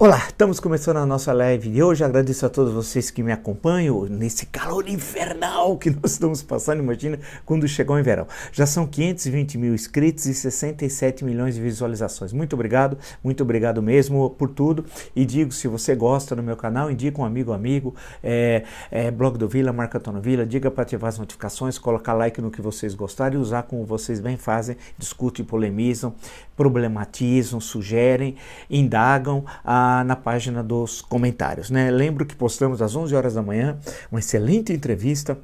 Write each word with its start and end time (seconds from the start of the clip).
Olá, 0.00 0.28
estamos 0.28 0.60
começando 0.60 0.98
a 0.98 1.04
nossa 1.04 1.32
live 1.32 1.68
de 1.68 1.82
hoje. 1.82 2.04
Agradeço 2.04 2.46
a 2.46 2.48
todos 2.48 2.72
vocês 2.72 3.10
que 3.10 3.20
me 3.20 3.32
acompanham 3.32 4.04
nesse 4.04 4.46
calor 4.46 4.88
infernal 4.88 5.76
que 5.76 5.90
nós 5.90 6.12
estamos 6.12 6.40
passando. 6.40 6.78
Imagina 6.78 7.18
quando 7.44 7.66
chegar 7.66 7.94
o 7.94 8.04
verão. 8.04 8.24
Já 8.52 8.64
são 8.64 8.86
520 8.86 9.58
mil 9.58 9.74
inscritos 9.74 10.26
e 10.26 10.34
67 10.34 11.24
milhões 11.24 11.56
de 11.56 11.60
visualizações. 11.60 12.32
Muito 12.32 12.52
obrigado, 12.52 12.96
muito 13.24 13.42
obrigado 13.42 13.82
mesmo 13.82 14.30
por 14.30 14.50
tudo. 14.50 14.84
E 15.16 15.26
digo, 15.26 15.50
se 15.50 15.66
você 15.66 15.96
gosta 15.96 16.36
do 16.36 16.44
meu 16.44 16.56
canal, 16.56 16.88
indica 16.92 17.20
um 17.20 17.24
amigo, 17.24 17.52
amigo, 17.52 17.92
é, 18.22 18.62
é, 18.92 19.10
blog 19.10 19.36
do 19.36 19.48
Vila, 19.48 19.72
Marca 19.72 19.98
Tono 19.98 20.20
Vila, 20.20 20.46
diga 20.46 20.70
para 20.70 20.84
ativar 20.84 21.08
as 21.08 21.18
notificações, 21.18 21.76
colocar 21.76 22.14
like 22.14 22.40
no 22.40 22.52
que 22.52 22.62
vocês 22.62 22.94
gostarem 22.94 23.36
usar 23.36 23.64
como 23.64 23.84
vocês 23.84 24.20
bem 24.20 24.36
fazem, 24.36 24.76
discutem, 24.96 25.44
polemizam, 25.44 26.14
problematizam, 26.58 27.60
sugerem, 27.60 28.34
indagam. 28.68 29.44
A 29.64 30.02
na 30.04 30.16
página 30.16 30.62
dos 30.62 31.00
comentários. 31.00 31.70
Né? 31.70 31.90
Lembro 31.90 32.26
que 32.26 32.34
postamos 32.34 32.82
às 32.82 32.96
11 32.96 33.14
horas 33.14 33.34
da 33.34 33.42
manhã 33.42 33.78
uma 34.10 34.18
excelente 34.18 34.72
entrevista 34.72 35.38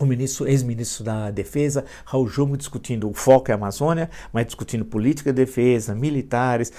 o 0.00 0.06
ministro, 0.06 0.48
ex-ministro 0.48 1.04
da 1.04 1.30
Defesa, 1.30 1.84
Raul 2.06 2.26
Jomo, 2.26 2.56
discutindo 2.56 3.08
o 3.08 3.12
foco 3.12 3.50
é 3.50 3.52
a 3.52 3.56
Amazônia, 3.56 4.08
mas 4.32 4.46
discutindo 4.46 4.82
política 4.82 5.30
de 5.30 5.44
defesa, 5.44 5.94
militares, 5.94 6.72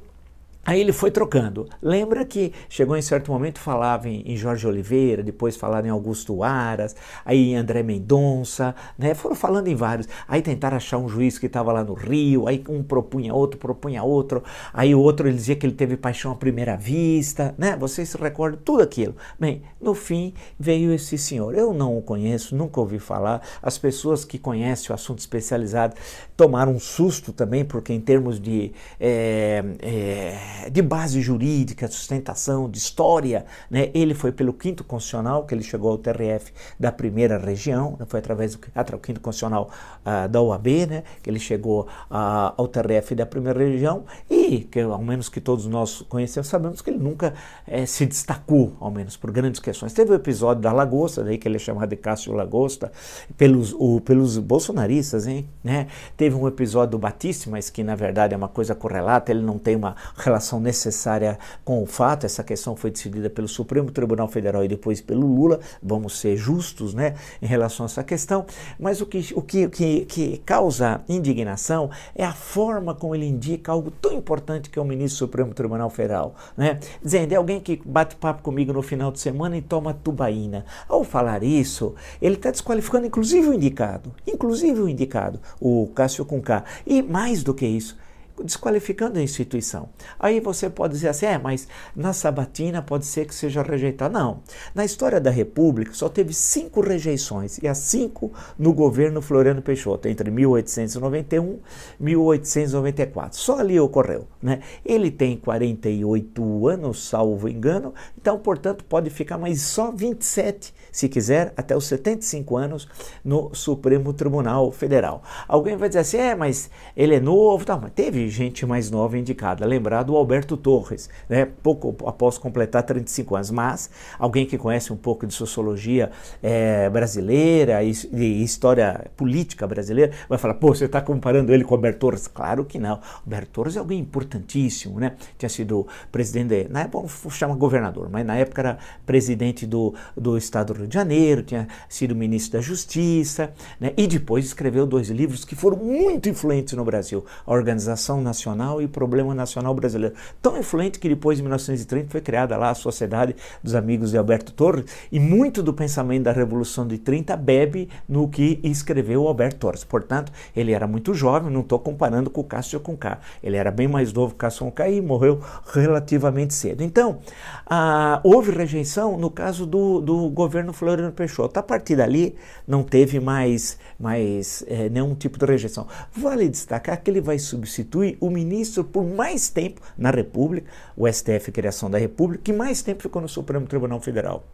Aí 0.66 0.82
ele 0.82 0.92
foi 0.92 1.12
trocando. 1.12 1.70
Lembra 1.80 2.26
que 2.26 2.52
chegou 2.68 2.98
em 2.98 3.02
certo 3.02 3.32
momento 3.32 3.60
falava 3.60 4.10
em, 4.10 4.24
em 4.26 4.36
Jorge 4.36 4.66
Oliveira, 4.66 5.22
depois 5.22 5.56
falaram 5.56 5.88
em 5.88 5.92
Augusto 5.92 6.42
Aras, 6.44 6.96
aí 7.24 7.52
em 7.52 7.56
André 7.56 7.84
Mendonça, 7.84 8.74
né? 8.98 9.14
Foram 9.14 9.36
falando 9.36 9.68
em 9.68 9.76
vários. 9.76 10.08
Aí 10.28 10.42
tentaram 10.42 10.78
achar 10.78 10.98
um 10.98 11.08
juiz 11.08 11.38
que 11.38 11.46
estava 11.46 11.72
lá 11.72 11.84
no 11.84 11.94
Rio, 11.94 12.48
aí 12.48 12.64
um 12.68 12.82
propunha 12.82 13.32
outro, 13.32 13.60
propunha 13.60 14.02
outro. 14.02 14.44
Aí 14.74 14.96
o 14.96 15.00
outro 15.00 15.28
ele 15.28 15.38
dizia 15.38 15.56
que 15.56 15.68
ele 15.68 15.76
teve 15.76 15.96
paixão 15.96 16.32
à 16.32 16.36
primeira 16.36 16.76
vista, 16.76 17.54
né? 17.60 17.78
Vocês 17.78 18.10
se 18.10 18.18
recordam 18.18 18.60
tudo 18.66 18.82
aquilo. 18.82 19.16
Bem, 19.40 19.62
no 19.80 19.94
fim 19.94 20.34
veio 20.60 20.92
esse 20.92 21.16
senhor. 21.16 21.54
Eu 21.54 21.76
não 21.76 21.96
o 21.96 22.02
conheço, 22.02 22.56
nunca 22.56 22.80
ouvi 22.80 22.98
falar. 22.98 23.42
As 23.62 23.78
pessoas 23.78 24.26
que 24.26 24.40
conhecem 24.40 24.90
o 24.90 24.96
assunto 24.96 25.20
especializado 25.20 25.94
tomaram 26.36 26.72
um 26.72 26.80
susto 26.80 27.32
também, 27.32 27.64
porque 27.64 27.94
em 27.94 28.02
termos 28.02 28.40
de 28.40 28.72
é, 29.00 29.64
é, 29.80 30.38
de 30.72 30.81
base 30.81 31.22
jurídica, 31.22 31.88
sustentação, 31.88 32.69
de 32.69 32.78
história. 32.78 33.46
Né? 33.69 33.90
Ele 33.94 34.13
foi 34.13 34.31
pelo 34.31 34.54
quinto 34.54 34.84
constitucional, 34.84 35.46
que 35.46 35.54
ele 35.54 35.63
chegou 35.63 35.92
ao 35.92 35.98
TRF 35.98 36.52
da 36.80 36.92
primeira 36.92 37.38
região, 37.38 37.96
né? 38.00 38.06
foi 38.07 38.19
através 38.19 38.56
do 38.56 38.60
quinto 39.00 39.19
constitucional 39.19 39.69
uh, 40.06 40.28
da 40.28 40.42
OAB, 40.42 40.68
né? 40.90 41.04
que 41.22 41.30
ele 41.30 41.40
chegou 41.40 41.84
uh, 41.84 42.54
ao 42.57 42.68
TRF 42.68 43.16
da 43.16 43.25
primeira 43.25 43.60
região 43.60 44.06
e, 44.30 44.60
que, 44.60 44.80
ao 44.81 45.02
menos 45.02 45.30
que 45.30 45.42
todos 45.42 45.66
nós 45.66 46.02
conhecemos, 46.04 46.48
sabemos 46.48 46.81
que 46.81 46.90
ele 46.90 47.00
nunca 47.00 47.34
eh, 47.68 47.86
se 47.86 48.06
destacou, 48.06 48.75
ao 48.80 48.92
menos 48.92 49.18
por 49.18 49.31
grandes 49.31 49.60
questões. 49.60 49.94
Teve 49.94 50.12
o 50.12 50.16
episódio 50.16 50.62
da 50.62 50.72
Lagosta, 50.72 51.24
daí 51.24 51.38
que 51.38 51.48
ele 51.48 51.56
é 51.56 51.60
chamado 51.60 51.90
de 51.90 51.96
Cássio 51.96 52.34
Lagosta, 52.34 52.92
pelos, 53.38 53.74
o, 53.74 54.00
pelos 54.02 54.38
bolsonaristas, 54.38 55.28
hein? 55.28 55.48
Né? 55.63 55.88
Teve 56.16 56.36
um 56.36 56.48
episódio 56.48 56.92
do 56.92 57.00
Batiste, 57.00 57.50
mas 57.50 57.69
que 57.69 57.84
na 57.84 57.96
verdade 57.96 58.34
é 58.34 58.38
uma 58.38 58.48
coisa 58.48 58.75
correlata, 58.75 59.31
ele 59.31 59.42
não 59.42 59.57
tem 59.57 59.75
uma 59.75 59.96
relação 60.16 60.44
relação 60.45 60.59
necessária 60.59 61.39
com 61.63 61.81
o 61.81 61.86
fato. 61.86 62.25
Essa 62.25 62.44
questão 62.44 62.75
foi 62.75 62.92
decidida 62.92 63.30
pelo 63.30 63.47
Supremo 63.47 63.89
Tribunal 63.89 64.27
Federal 64.27 64.63
e 64.63 64.68
depois 64.68 65.01
pelo 65.01 65.25
Lula. 65.25 65.59
Vamos 65.81 66.19
ser 66.19 66.38
justos 66.38 66.94
né, 66.94 67.15
em 67.42 67.47
relação 67.47 67.86
a 67.86 67.88
essa 67.88 68.03
questão. 68.03 68.45
Mas 68.80 69.01
o 69.01 69.06
que, 69.06 69.33
o 69.36 69.42
que, 69.42 69.68
que, 69.69 70.06
que 70.06 70.38
causa 70.45 71.01
indignação 71.09 71.89
é 72.13 72.24
a 72.24 72.33
forma 72.33 72.94
como 72.94 73.15
ele 73.15 73.25
indica 73.25 73.71
algo 73.71 73.89
tão 73.89 74.13
importante 74.13 74.69
que 74.69 74.77
é 74.77 74.81
o 74.81 74.86
ministro 74.86 75.15
do 75.15 75.30
Supremo 75.30 75.53
Tribunal 75.53 75.89
Federal. 75.89 76.36
Né? 76.56 76.80
Dizendo, 77.01 77.31
é 77.31 77.36
alguém 77.36 77.59
que 77.59 77.81
bate 77.83 78.15
papo 78.15 78.44
comigo 78.44 78.71
no 78.71 78.81
final 78.81 79.12
de 79.12 79.19
semana 79.19 79.57
e 79.57 79.62
toma 79.62 79.94
tubaína. 79.94 80.65
Ao 80.88 81.03
falar 81.03 81.44
isso, 81.44 81.95
ele 82.21 82.36
está 82.36 82.51
desqualificando 82.51 83.07
inclusive 83.07 83.47
o 83.50 83.53
indicado. 83.53 84.13
Inclusive 84.27 84.80
o 84.80 84.88
indicado, 84.88 85.39
o 85.59 85.89
Cássio 85.95 86.25
Conká. 86.25 86.63
E 86.86 87.01
mais 87.01 87.44
do 87.44 87.53
que 87.53 87.65
isso, 87.65 87.97
desqualificando 88.44 89.20
a 89.20 89.22
instituição. 89.22 89.90
Aí 90.20 90.40
você 90.40 90.70
pode 90.70 90.94
dizer 90.94 91.10
assim, 91.10 91.26
é, 91.26 91.38
mas 91.38 91.68
na 91.96 92.14
sabatina 92.14 92.82
pode 92.82 93.06
ser 93.06 93.26
que 93.26 93.34
seja 93.34 93.62
rejeitado. 93.62 94.14
Não. 94.14 94.42
Na 94.74 94.84
história 94.84 95.20
da 95.20 95.30
República 95.30 95.94
só 95.94 96.10
teve 96.10 96.34
cinco 96.34 96.82
rejeições, 96.82 97.58
e 97.62 97.68
as 97.68 97.78
cinco 97.78 98.34
no 98.58 98.74
governo 98.74 99.22
Floriano 99.22 99.62
Peixoto, 99.62 100.08
entre 100.08 100.30
1891 100.30 101.60
e 102.00 102.04
1894. 102.04 103.38
Só 103.38 103.60
ali 103.60 103.80
ocorreu. 103.80 104.28
Né? 104.42 104.60
Ele 104.86 105.10
tem 105.10 105.38
48 105.38 106.68
anos, 106.68 107.08
salvo 107.08 107.48
engano, 107.48 107.94
então, 108.20 108.38
portanto, 108.38 108.84
pode 108.84 109.10
ficar 109.10 109.38
mais 109.38 109.62
só 109.62 109.92
27, 109.92 110.74
se 110.92 111.08
quiser, 111.10 111.54
até 111.56 111.76
os 111.76 111.86
75 111.86 112.58
anos 112.58 112.88
no 113.24 113.54
Supremo 113.54 114.14
Tribunal 114.14 114.72
Federal. 114.72 115.24
Alguém 115.48 115.78
vai 115.78 115.90
dizer 115.90 116.00
assim, 116.00 116.18
é, 116.18 116.36
mas 116.36 116.70
ele 116.96 117.16
é 117.16 117.20
novo, 117.20 117.66
tá, 117.66 117.78
mas 117.78 117.92
teve 117.92 118.25
gente 118.30 118.66
mais 118.66 118.92
nova 118.92 119.18
indicada. 119.18 119.66
Lembrar 119.66 120.04
do 120.04 120.16
Alberto 120.16 120.57
Torres, 120.57 121.10
né? 121.30 121.48
pouco 121.63 121.95
após 122.07 122.38
completar 122.38 122.83
35 122.83 123.36
anos, 123.36 123.51
mas 123.51 123.89
alguém 124.19 124.45
que 124.45 124.57
conhece 124.57 124.92
um 124.92 124.98
pouco 124.98 125.25
de 125.25 125.33
sociologia 125.33 126.12
é, 126.42 126.89
brasileira 126.89 127.83
e, 127.83 127.92
e, 128.13 128.44
história 128.44 129.10
política 129.16 129.68
brasileira 129.68 130.12
vai 130.27 130.38
falar: 130.38 130.56
pô, 130.56 130.74
você 130.74 130.86
está 130.86 131.01
comparando 131.01 131.54
ele 131.54 131.63
com 131.63 131.74
o 131.74 131.77
Alberto 131.77 132.00
Torres? 132.00 132.27
Claro 132.27 132.66
que 132.66 132.80
não. 132.80 132.95
O 132.95 133.00
Alberto 133.25 133.51
Torres 133.51 133.75
é 133.75 133.80
alguém 133.80 134.00
importantíssimo, 134.00 135.00
né? 135.00 135.13
Tinha 135.38 135.50
sido 135.50 135.88
presidente, 136.12 136.68
na 136.69 136.81
época 136.81 137.07
chama 137.30 137.56
governador, 137.56 138.10
mas 138.10 138.25
na 138.25 138.36
época 138.36 138.62
era 138.62 138.78
presidente 139.06 139.66
do, 139.66 139.94
do 140.16 140.38
estado 140.38 140.74
do 140.74 140.80
Rio 140.80 140.88
de 140.88 140.94
Janeiro, 140.94 141.44
tinha 141.44 141.68
sido 141.89 142.16
ministro 142.16 142.60
da 142.60 142.62
Justiça, 142.62 143.54
né? 143.80 143.94
e 143.98 144.07
depois 144.07 144.45
escreveu 144.45 144.86
dois 144.86 145.10
livros 145.10 145.45
que 145.45 145.56
foram 145.56 145.78
muito 145.78 146.30
influentes 146.30 146.74
no 146.74 146.83
Brasil: 146.83 147.25
A 147.45 147.54
Organização 147.54 148.15
nacional 148.22 148.82
e 148.82 148.88
problema 148.88 149.34
nacional 149.34 149.74
brasileiro. 149.74 150.16
Tão 150.42 150.58
influente 150.58 151.00
que 151.00 151.10
depois 151.10 151.38
de 151.38 151.44
1930 151.44 152.10
foi 152.10 152.22
criada 152.22 152.58
lá 152.58 152.70
a 152.70 152.76
Sociedade 152.76 153.36
dos 153.64 153.76
Amigos 153.76 154.12
de 154.12 154.18
Alberto 154.18 154.54
Torres 154.54 154.86
e 155.12 155.20
muito 155.20 155.62
do 155.62 155.74
pensamento 155.74 156.24
da 156.24 156.32
Revolução 156.32 156.88
de 156.88 156.98
30 156.98 157.36
bebe 157.38 157.90
no 158.08 158.28
que 158.28 158.60
escreveu 158.64 159.28
Alberto 159.28 159.58
Torres. 159.58 159.84
Portanto, 159.84 160.32
ele 160.56 160.72
era 160.72 160.88
muito 160.88 161.14
jovem, 161.14 161.52
não 161.52 161.62
estou 161.62 161.80
comparando 161.80 162.30
com 162.30 162.42
o 162.42 162.44
Cássio 162.44 162.80
Conká. 162.80 163.20
Ele 163.44 163.58
era 163.58 163.72
bem 163.72 163.88
mais 163.88 164.12
novo 164.14 164.30
que 164.30 164.36
o 164.36 164.40
Cássio 164.40 164.66
Conká 164.66 164.90
e 164.90 165.02
morreu 165.02 165.40
relativamente 165.74 166.54
cedo. 166.54 166.84
Então, 166.84 167.20
ah, 167.66 168.20
houve 168.24 168.52
rejeição 168.52 169.18
no 169.18 169.30
caso 169.30 169.66
do, 169.66 170.00
do 170.02 170.30
governo 170.30 170.74
Floriano 170.74 171.12
Peixoto. 171.12 171.60
A 171.60 171.64
partir 171.64 171.96
dali, 171.96 172.36
não 172.68 172.84
teve 172.84 173.20
mais, 173.20 173.78
mais 174.00 174.64
é, 174.68 174.90
nenhum 174.90 175.16
tipo 175.16 175.38
de 175.38 175.46
rejeição. 175.46 175.88
Vale 176.12 176.48
destacar 176.48 177.02
que 177.02 177.10
ele 177.10 177.22
vai 177.22 177.40
substituir 177.40 178.05
o 178.19 178.30
ministro 178.30 178.84
por 178.84 179.04
mais 179.04 179.50
tempo 179.50 179.81
na 179.98 180.12
República, 180.12 180.69
o 180.96 181.07
STF, 181.12 181.52
criação 181.52 181.90
da 181.90 181.98
República, 181.98 182.44
que 182.44 182.54
mais 182.54 182.81
tempo 182.81 183.02
ficou 183.02 183.22
no 183.22 183.30
Supremo 183.30 183.66
Tribunal 183.68 184.00
Federal 184.00 184.46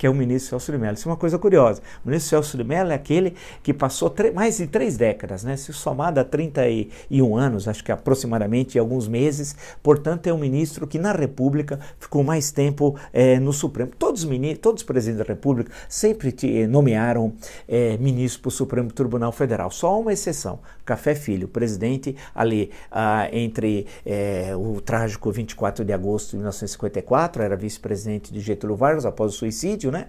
que 0.00 0.06
é 0.06 0.10
o 0.10 0.14
ministro 0.14 0.48
Celso 0.48 0.72
de 0.72 0.78
Mello. 0.78 0.94
Isso 0.94 1.06
é 1.06 1.12
uma 1.12 1.16
coisa 1.18 1.38
curiosa. 1.38 1.82
O 2.02 2.08
ministro 2.08 2.30
Celso 2.30 2.56
de 2.56 2.64
Mello 2.64 2.90
é 2.90 2.94
aquele 2.94 3.34
que 3.62 3.74
passou 3.74 4.10
mais 4.34 4.56
de 4.56 4.66
três 4.66 4.96
décadas, 4.96 5.44
né? 5.44 5.58
se 5.58 5.74
somado 5.74 6.18
a 6.18 6.24
31 6.24 7.36
anos, 7.36 7.68
acho 7.68 7.84
que 7.84 7.92
aproximadamente 7.92 8.78
alguns 8.78 9.06
meses, 9.06 9.54
portanto 9.82 10.26
é 10.26 10.32
um 10.32 10.38
ministro 10.38 10.86
que 10.86 10.98
na 10.98 11.12
República 11.12 11.78
ficou 11.98 12.24
mais 12.24 12.50
tempo 12.50 12.98
é, 13.12 13.38
no 13.38 13.52
Supremo. 13.52 13.90
Todos 13.98 14.24
os, 14.24 14.30
todos 14.58 14.80
os 14.80 14.86
presidentes 14.86 15.18
da 15.18 15.34
República 15.34 15.70
sempre 15.86 16.32
te, 16.32 16.66
nomearam 16.66 17.34
é, 17.68 17.98
ministro 17.98 18.40
para 18.40 18.48
o 18.48 18.52
Supremo 18.52 18.90
Tribunal 18.90 19.32
Federal, 19.32 19.70
só 19.70 20.00
uma 20.00 20.14
exceção, 20.14 20.60
Café 20.82 21.14
Filho, 21.14 21.46
presidente 21.46 22.16
ali 22.34 22.70
ah, 22.90 23.28
entre 23.32 23.86
é, 24.06 24.56
o 24.56 24.80
trágico 24.80 25.30
24 25.30 25.84
de 25.84 25.92
agosto 25.92 26.30
de 26.30 26.36
1954, 26.36 27.42
era 27.42 27.54
vice-presidente 27.54 28.32
de 28.32 28.40
Getúlio 28.40 28.74
Vargas 28.74 29.04
após 29.04 29.34
o 29.34 29.36
suicídio, 29.36 29.89
né? 29.90 30.06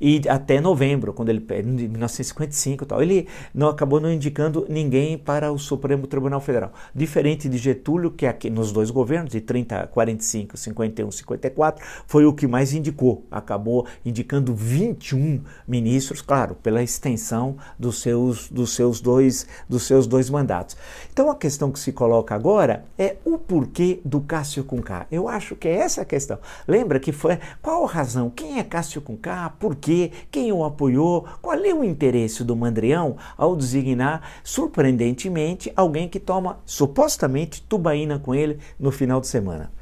E 0.00 0.22
até 0.28 0.60
novembro, 0.60 1.12
quando 1.12 1.28
ele 1.28 1.44
em 1.50 1.88
1955, 1.88 2.86
tal, 2.86 3.02
ele 3.02 3.28
não 3.54 3.68
acabou 3.68 4.00
não 4.00 4.12
indicando 4.12 4.66
ninguém 4.68 5.16
para 5.18 5.52
o 5.52 5.58
Supremo 5.58 6.06
Tribunal 6.06 6.40
Federal. 6.40 6.72
Diferente 6.94 7.48
de 7.48 7.58
Getúlio, 7.58 8.10
que 8.10 8.26
aqui 8.26 8.50
nos 8.50 8.72
dois 8.72 8.90
governos 8.90 9.30
de 9.30 9.40
30, 9.40 9.86
45, 9.88 10.56
51, 10.56 11.10
54, 11.10 11.84
foi 12.06 12.24
o 12.26 12.32
que 12.32 12.46
mais 12.46 12.72
indicou. 12.72 13.24
Acabou 13.30 13.86
indicando 14.04 14.54
21 14.54 15.40
ministros, 15.66 16.20
claro, 16.20 16.54
pela 16.56 16.82
extensão 16.82 17.56
dos 17.78 18.00
seus 18.00 18.48
dos 18.48 18.74
seus 18.74 19.00
dois 19.00 19.46
dos 19.68 19.84
seus 19.84 20.06
dois 20.06 20.30
mandatos. 20.30 20.76
Então 21.12 21.30
a 21.30 21.36
questão 21.36 21.70
que 21.70 21.78
se 21.78 21.92
coloca 21.92 22.34
agora 22.34 22.84
é 22.98 23.16
o 23.24 23.38
porquê 23.38 24.00
do 24.04 24.20
Cássio 24.20 24.64
Cunca. 24.64 25.06
Eu 25.10 25.28
acho 25.28 25.56
que 25.56 25.68
é 25.68 25.76
essa 25.76 26.02
a 26.02 26.04
questão. 26.04 26.38
Lembra 26.66 27.00
que 27.00 27.12
foi 27.12 27.38
qual 27.62 27.84
a 27.84 27.88
razão? 27.88 28.30
Quem 28.30 28.58
é 28.58 28.64
Cássio 28.64 29.00
Cunca? 29.00 29.23
Cá, 29.24 29.48
por 29.58 29.74
quê, 29.74 30.12
quem 30.30 30.52
o 30.52 30.62
apoiou, 30.64 31.24
qual 31.40 31.56
é 31.56 31.72
o 31.72 31.82
interesse 31.82 32.44
do 32.44 32.54
Mandrião 32.54 33.16
ao 33.38 33.56
designar, 33.56 34.20
surpreendentemente, 34.44 35.72
alguém 35.74 36.06
que 36.06 36.20
toma 36.20 36.58
supostamente 36.66 37.62
tubaína 37.62 38.18
com 38.18 38.34
ele 38.34 38.58
no 38.78 38.90
final 38.92 39.22
de 39.22 39.26
semana. 39.26 39.72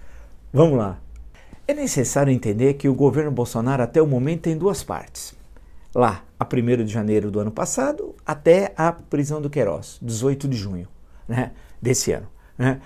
Vamos 0.52 0.78
lá. 0.78 1.00
É 1.66 1.74
necessário 1.74 2.32
entender 2.32 2.74
que 2.74 2.88
o 2.88 2.94
governo 2.94 3.32
Bolsonaro 3.32 3.82
até 3.82 4.00
o 4.00 4.06
momento 4.06 4.42
tem 4.42 4.56
duas 4.56 4.84
partes. 4.84 5.34
Lá, 5.92 6.22
a 6.38 6.44
1 6.44 6.84
de 6.84 6.92
janeiro 6.92 7.28
do 7.28 7.40
ano 7.40 7.50
passado, 7.50 8.14
até 8.24 8.72
a 8.76 8.92
prisão 8.92 9.42
do 9.42 9.50
Queiroz, 9.50 9.98
18 10.00 10.46
de 10.46 10.56
junho 10.56 10.86
né, 11.26 11.50
desse 11.80 12.12
ano. 12.12 12.28
Né? 12.56 12.80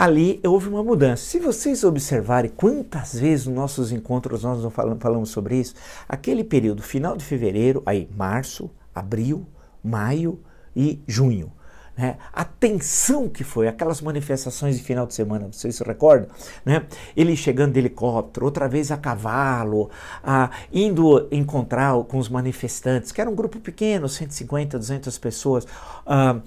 Ali 0.00 0.40
houve 0.46 0.66
uma 0.66 0.82
mudança. 0.82 1.22
Se 1.22 1.38
vocês 1.38 1.84
observarem 1.84 2.50
quantas 2.50 3.12
vezes 3.20 3.44
nos 3.44 3.54
nossos 3.54 3.92
encontros 3.92 4.44
nós 4.44 4.64
falamos 4.98 5.28
sobre 5.28 5.56
isso, 5.56 5.74
aquele 6.08 6.42
período 6.42 6.82
final 6.82 7.18
de 7.18 7.22
fevereiro, 7.22 7.82
aí 7.84 8.08
março, 8.16 8.70
abril, 8.94 9.46
maio 9.84 10.40
e 10.74 10.98
junho. 11.06 11.52
Né? 12.00 12.16
a 12.32 12.44
tensão 12.44 13.28
que 13.28 13.44
foi, 13.44 13.68
aquelas 13.68 14.00
manifestações 14.00 14.78
de 14.78 14.82
final 14.82 15.06
de 15.06 15.12
semana, 15.12 15.48
vocês 15.52 15.76
se 15.76 15.84
recordam? 15.84 16.30
Né? 16.64 16.82
Ele 17.14 17.36
chegando 17.36 17.74
de 17.74 17.78
helicóptero, 17.78 18.46
outra 18.46 18.66
vez 18.66 18.90
a 18.90 18.96
cavalo, 18.96 19.90
a, 20.24 20.50
indo 20.72 21.28
encontrar 21.30 21.92
com 22.04 22.16
os 22.16 22.30
manifestantes, 22.30 23.12
que 23.12 23.20
era 23.20 23.28
um 23.28 23.34
grupo 23.34 23.60
pequeno, 23.60 24.08
150, 24.08 24.78
200 24.78 25.18
pessoas. 25.18 25.66
Ah, 26.06 26.40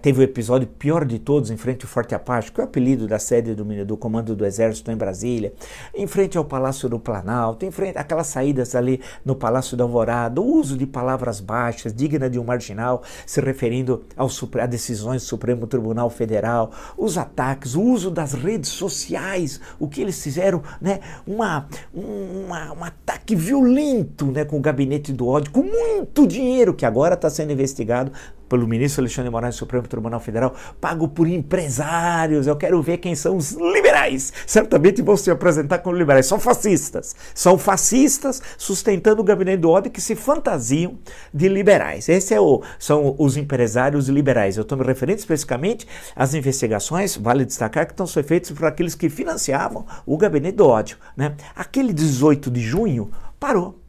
teve 0.00 0.20
o 0.20 0.22
episódio 0.22 0.68
pior 0.68 1.04
de 1.04 1.18
todos 1.18 1.50
em 1.50 1.56
frente 1.56 1.84
ao 1.84 1.88
Forte 1.88 2.14
Apache, 2.14 2.52
que 2.52 2.60
é 2.60 2.64
o 2.64 2.66
apelido 2.66 3.08
da 3.08 3.18
sede 3.18 3.52
do, 3.52 3.64
do 3.84 3.96
Comando 3.96 4.36
do 4.36 4.46
Exército 4.46 4.92
em 4.92 4.96
Brasília, 4.96 5.52
em 5.92 6.06
frente 6.06 6.38
ao 6.38 6.44
Palácio 6.44 6.88
do 6.88 7.00
Planalto, 7.00 7.66
em 7.66 7.70
frente 7.72 7.98
aquelas 7.98 8.28
saídas 8.28 8.76
ali 8.76 9.00
no 9.24 9.34
Palácio 9.34 9.76
da 9.76 9.82
Alvorada, 9.82 10.40
o 10.40 10.44
uso 10.44 10.76
de 10.76 10.86
palavras 10.86 11.40
baixas, 11.40 11.92
digna 11.92 12.30
de 12.30 12.38
um 12.38 12.44
marginal, 12.44 13.02
se 13.26 13.40
referindo 13.40 14.04
ao, 14.16 14.28
a 14.60 14.66
decisões 14.84 15.22
do 15.22 15.26
Supremo 15.26 15.66
Tribunal 15.66 16.10
Federal, 16.10 16.70
os 16.96 17.16
ataques, 17.16 17.74
o 17.74 17.82
uso 17.82 18.10
das 18.10 18.34
redes 18.34 18.70
sociais, 18.70 19.60
o 19.78 19.88
que 19.88 20.02
eles 20.02 20.22
fizeram, 20.22 20.62
né, 20.80 21.00
uma, 21.26 21.66
uma, 21.92 22.72
um 22.72 22.84
ataque 22.84 23.34
violento 23.34 24.26
né, 24.26 24.44
com 24.44 24.58
o 24.58 24.60
gabinete 24.60 25.12
do 25.12 25.26
ódio, 25.26 25.50
com 25.50 25.62
muito 25.62 26.26
dinheiro 26.26 26.74
que 26.74 26.84
agora 26.84 27.14
está 27.14 27.30
sendo 27.30 27.52
investigado 27.52 28.12
pelo 28.48 28.66
ministro 28.66 29.02
Alexandre 29.02 29.30
Moraes 29.30 29.54
do 29.54 29.58
Supremo 29.58 29.86
Tribunal 29.86 30.20
Federal, 30.20 30.54
pago 30.80 31.08
por 31.08 31.26
empresários. 31.28 32.46
Eu 32.46 32.56
quero 32.56 32.80
ver 32.82 32.98
quem 32.98 33.14
são 33.14 33.36
os 33.36 33.52
liberais. 33.52 34.32
Certamente 34.46 35.02
vão 35.02 35.16
se 35.16 35.30
apresentar 35.30 35.78
como 35.78 35.96
liberais. 35.96 36.26
São 36.26 36.38
fascistas. 36.38 37.14
São 37.34 37.58
fascistas 37.58 38.42
sustentando 38.56 39.20
o 39.20 39.24
gabinete 39.24 39.60
do 39.60 39.70
ódio 39.70 39.90
que 39.90 40.00
se 40.00 40.14
fantasiam 40.14 40.98
de 41.32 41.48
liberais. 41.48 42.08
Esses 42.08 42.32
é 42.32 42.38
são 42.78 43.14
os 43.18 43.36
empresários 43.36 44.08
liberais. 44.08 44.56
Eu 44.56 44.62
estou 44.62 44.76
me 44.76 44.84
referindo 44.84 45.18
especificamente 45.18 45.86
às 46.14 46.34
investigações, 46.34 47.16
vale 47.16 47.44
destacar, 47.44 47.86
que 47.86 47.92
estão 47.92 48.06
sendo 48.06 48.24
feitas 48.24 48.50
por 48.50 48.66
aqueles 48.66 48.94
que 48.94 49.08
financiavam 49.08 49.86
o 50.06 50.16
gabinete 50.16 50.56
do 50.56 50.66
ódio. 50.66 50.96
Né? 51.16 51.34
Aquele 51.54 51.92
18 51.92 52.50
de 52.50 52.60
junho 52.60 53.10
parou. 53.38 53.80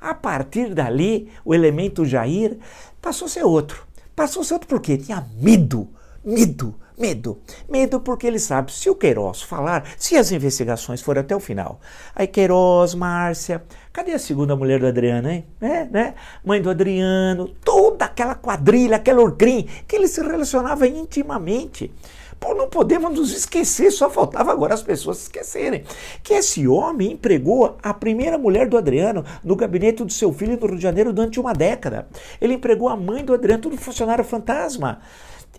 A 0.00 0.14
partir 0.14 0.74
dali, 0.74 1.30
o 1.44 1.54
elemento 1.54 2.04
Jair 2.04 2.58
passou 3.00 3.26
a 3.26 3.28
ser 3.28 3.44
outro. 3.44 3.86
Passou 4.22 4.44
certo 4.44 4.68
porque 4.68 4.96
tinha 4.96 5.26
medo, 5.40 5.88
medo, 6.24 6.76
medo. 6.96 7.40
Medo 7.68 7.98
porque 7.98 8.24
ele 8.24 8.38
sabe, 8.38 8.70
se 8.70 8.88
o 8.88 8.94
Queiroz 8.94 9.42
falar, 9.42 9.84
se 9.98 10.16
as 10.16 10.30
investigações 10.30 11.02
forem 11.02 11.22
até 11.22 11.34
o 11.34 11.40
final, 11.40 11.80
aí 12.14 12.28
Queiroz, 12.28 12.94
Márcia, 12.94 13.64
cadê 13.92 14.12
a 14.12 14.20
segunda 14.20 14.54
mulher 14.54 14.78
do 14.78 14.86
Adriano, 14.86 15.28
hein? 15.28 15.44
É, 15.60 15.86
né? 15.86 16.14
Mãe 16.44 16.62
do 16.62 16.70
Adriano, 16.70 17.48
toda 17.64 18.04
aquela 18.04 18.36
quadrilha, 18.36 18.94
aquela 18.94 19.20
orcrim, 19.20 19.68
que 19.88 19.96
ele 19.96 20.06
se 20.06 20.22
relacionava 20.22 20.86
intimamente. 20.86 21.92
Pô, 22.42 22.54
não 22.54 22.68
podemos 22.68 23.16
nos 23.16 23.32
esquecer, 23.32 23.92
só 23.92 24.10
faltava 24.10 24.50
agora 24.50 24.74
as 24.74 24.82
pessoas 24.82 25.18
se 25.18 25.22
esquecerem. 25.24 25.84
Que 26.24 26.34
esse 26.34 26.66
homem 26.66 27.12
empregou 27.12 27.76
a 27.80 27.94
primeira 27.94 28.36
mulher 28.36 28.68
do 28.68 28.76
Adriano 28.76 29.24
no 29.44 29.54
gabinete 29.54 30.02
do 30.02 30.12
seu 30.12 30.32
filho 30.32 30.58
no 30.60 30.66
Rio 30.66 30.76
de 30.76 30.82
Janeiro 30.82 31.12
durante 31.12 31.38
uma 31.38 31.52
década. 31.52 32.08
Ele 32.40 32.54
empregou 32.54 32.88
a 32.88 32.96
mãe 32.96 33.24
do 33.24 33.32
Adriano, 33.32 33.62
tudo 33.62 33.76
funcionário 33.76 34.24
fantasma. 34.24 34.98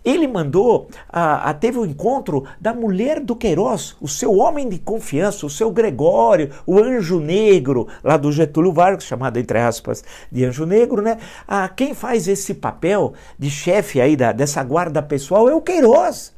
Ele 0.04 0.28
mandou, 0.28 0.88
a, 1.08 1.48
a, 1.48 1.54
teve 1.54 1.78
o 1.78 1.82
um 1.82 1.86
encontro 1.86 2.44
da 2.60 2.74
mulher 2.74 3.18
do 3.18 3.34
Queiroz, 3.34 3.96
o 3.98 4.06
seu 4.06 4.36
homem 4.36 4.68
de 4.68 4.78
confiança, 4.78 5.46
o 5.46 5.50
seu 5.50 5.70
Gregório, 5.70 6.50
o 6.66 6.78
anjo 6.78 7.18
negro, 7.18 7.88
lá 8.02 8.18
do 8.18 8.30
Getúlio 8.30 8.74
Vargas, 8.74 9.04
chamado 9.04 9.38
entre 9.38 9.58
aspas 9.58 10.04
de 10.30 10.44
anjo 10.44 10.66
negro, 10.66 11.00
né? 11.00 11.16
Ah, 11.48 11.66
quem 11.66 11.94
faz 11.94 12.28
esse 12.28 12.52
papel 12.52 13.14
de 13.38 13.48
chefe 13.48 14.02
aí 14.02 14.14
da, 14.14 14.32
dessa 14.32 14.62
guarda 14.62 15.02
pessoal 15.02 15.48
é 15.48 15.54
o 15.54 15.62
Queiroz. 15.62 16.34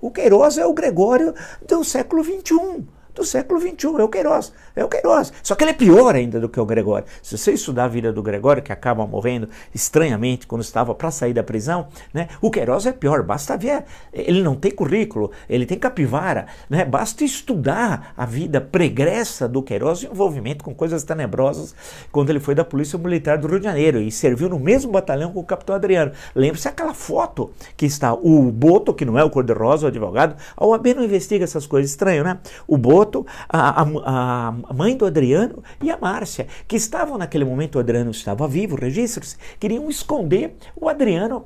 O 0.00 0.10
Queiroz 0.10 0.56
é 0.58 0.64
o 0.64 0.72
Gregório 0.72 1.34
do 1.66 1.84
século 1.84 2.24
XXI 2.24 2.86
do 3.14 3.24
século 3.24 3.60
XXI, 3.60 3.98
é 3.98 4.02
o 4.02 4.08
Queiroz, 4.08 4.52
é 4.74 4.84
o 4.84 4.88
Queiroz. 4.88 5.32
Só 5.42 5.54
que 5.54 5.64
ele 5.64 5.72
é 5.72 5.74
pior 5.74 6.14
ainda 6.14 6.40
do 6.40 6.48
que 6.48 6.60
o 6.60 6.64
Gregório. 6.64 7.06
Se 7.22 7.36
você 7.36 7.52
estudar 7.52 7.84
a 7.84 7.88
vida 7.88 8.12
do 8.12 8.22
Gregório, 8.22 8.62
que 8.62 8.72
acaba 8.72 9.06
morrendo 9.06 9.48
estranhamente 9.74 10.46
quando 10.46 10.62
estava 10.62 10.94
para 10.94 11.10
sair 11.10 11.32
da 11.32 11.42
prisão, 11.42 11.88
né? 12.12 12.28
o 12.40 12.50
Queiroz 12.50 12.86
é 12.86 12.92
pior, 12.92 13.22
basta 13.22 13.56
ver, 13.56 13.84
ele 14.12 14.42
não 14.42 14.54
tem 14.54 14.70
currículo, 14.70 15.30
ele 15.48 15.66
tem 15.66 15.78
capivara, 15.78 16.46
né? 16.68 16.84
basta 16.84 17.24
estudar 17.24 18.12
a 18.16 18.24
vida 18.24 18.60
pregressa 18.60 19.48
do 19.48 19.62
Queiroz, 19.62 20.02
o 20.02 20.06
envolvimento 20.06 20.64
com 20.64 20.74
coisas 20.74 21.02
tenebrosas, 21.02 21.74
quando 22.12 22.30
ele 22.30 22.40
foi 22.40 22.54
da 22.54 22.64
Polícia 22.64 22.98
Militar 22.98 23.38
do 23.38 23.48
Rio 23.48 23.58
de 23.58 23.64
Janeiro 23.64 24.00
e 24.00 24.10
serviu 24.10 24.48
no 24.48 24.58
mesmo 24.58 24.92
batalhão 24.92 25.32
com 25.32 25.40
o 25.40 25.44
capitão 25.44 25.74
Adriano. 25.74 26.12
Lembre-se 26.34 26.68
aquela 26.68 26.94
foto 26.94 27.50
que 27.76 27.86
está 27.86 28.12
o 28.12 28.50
Boto, 28.50 28.94
que 28.94 29.04
não 29.04 29.18
é 29.18 29.24
o 29.24 29.30
cor-de-rosa, 29.30 29.86
o 29.86 29.88
advogado, 29.88 30.36
a 30.56 30.66
OAB 30.66 30.94
não 30.94 31.04
investiga 31.04 31.44
essas 31.44 31.66
coisas, 31.66 31.90
estranho, 31.90 32.24
né? 32.24 32.38
O 32.66 32.76
Boto 32.76 32.99
a, 33.48 33.82
a, 33.82 34.48
a 34.48 34.72
mãe 34.74 34.96
do 34.96 35.06
Adriano 35.06 35.62
e 35.82 35.90
a 35.90 35.96
Márcia, 35.96 36.46
que 36.66 36.76
estavam 36.76 37.18
naquele 37.18 37.44
momento, 37.44 37.76
o 37.76 37.78
Adriano 37.78 38.10
estava 38.10 38.46
vivo, 38.46 38.76
registros, 38.76 39.36
queriam 39.58 39.88
esconder 39.88 40.54
o 40.74 40.88
Adriano 40.88 41.44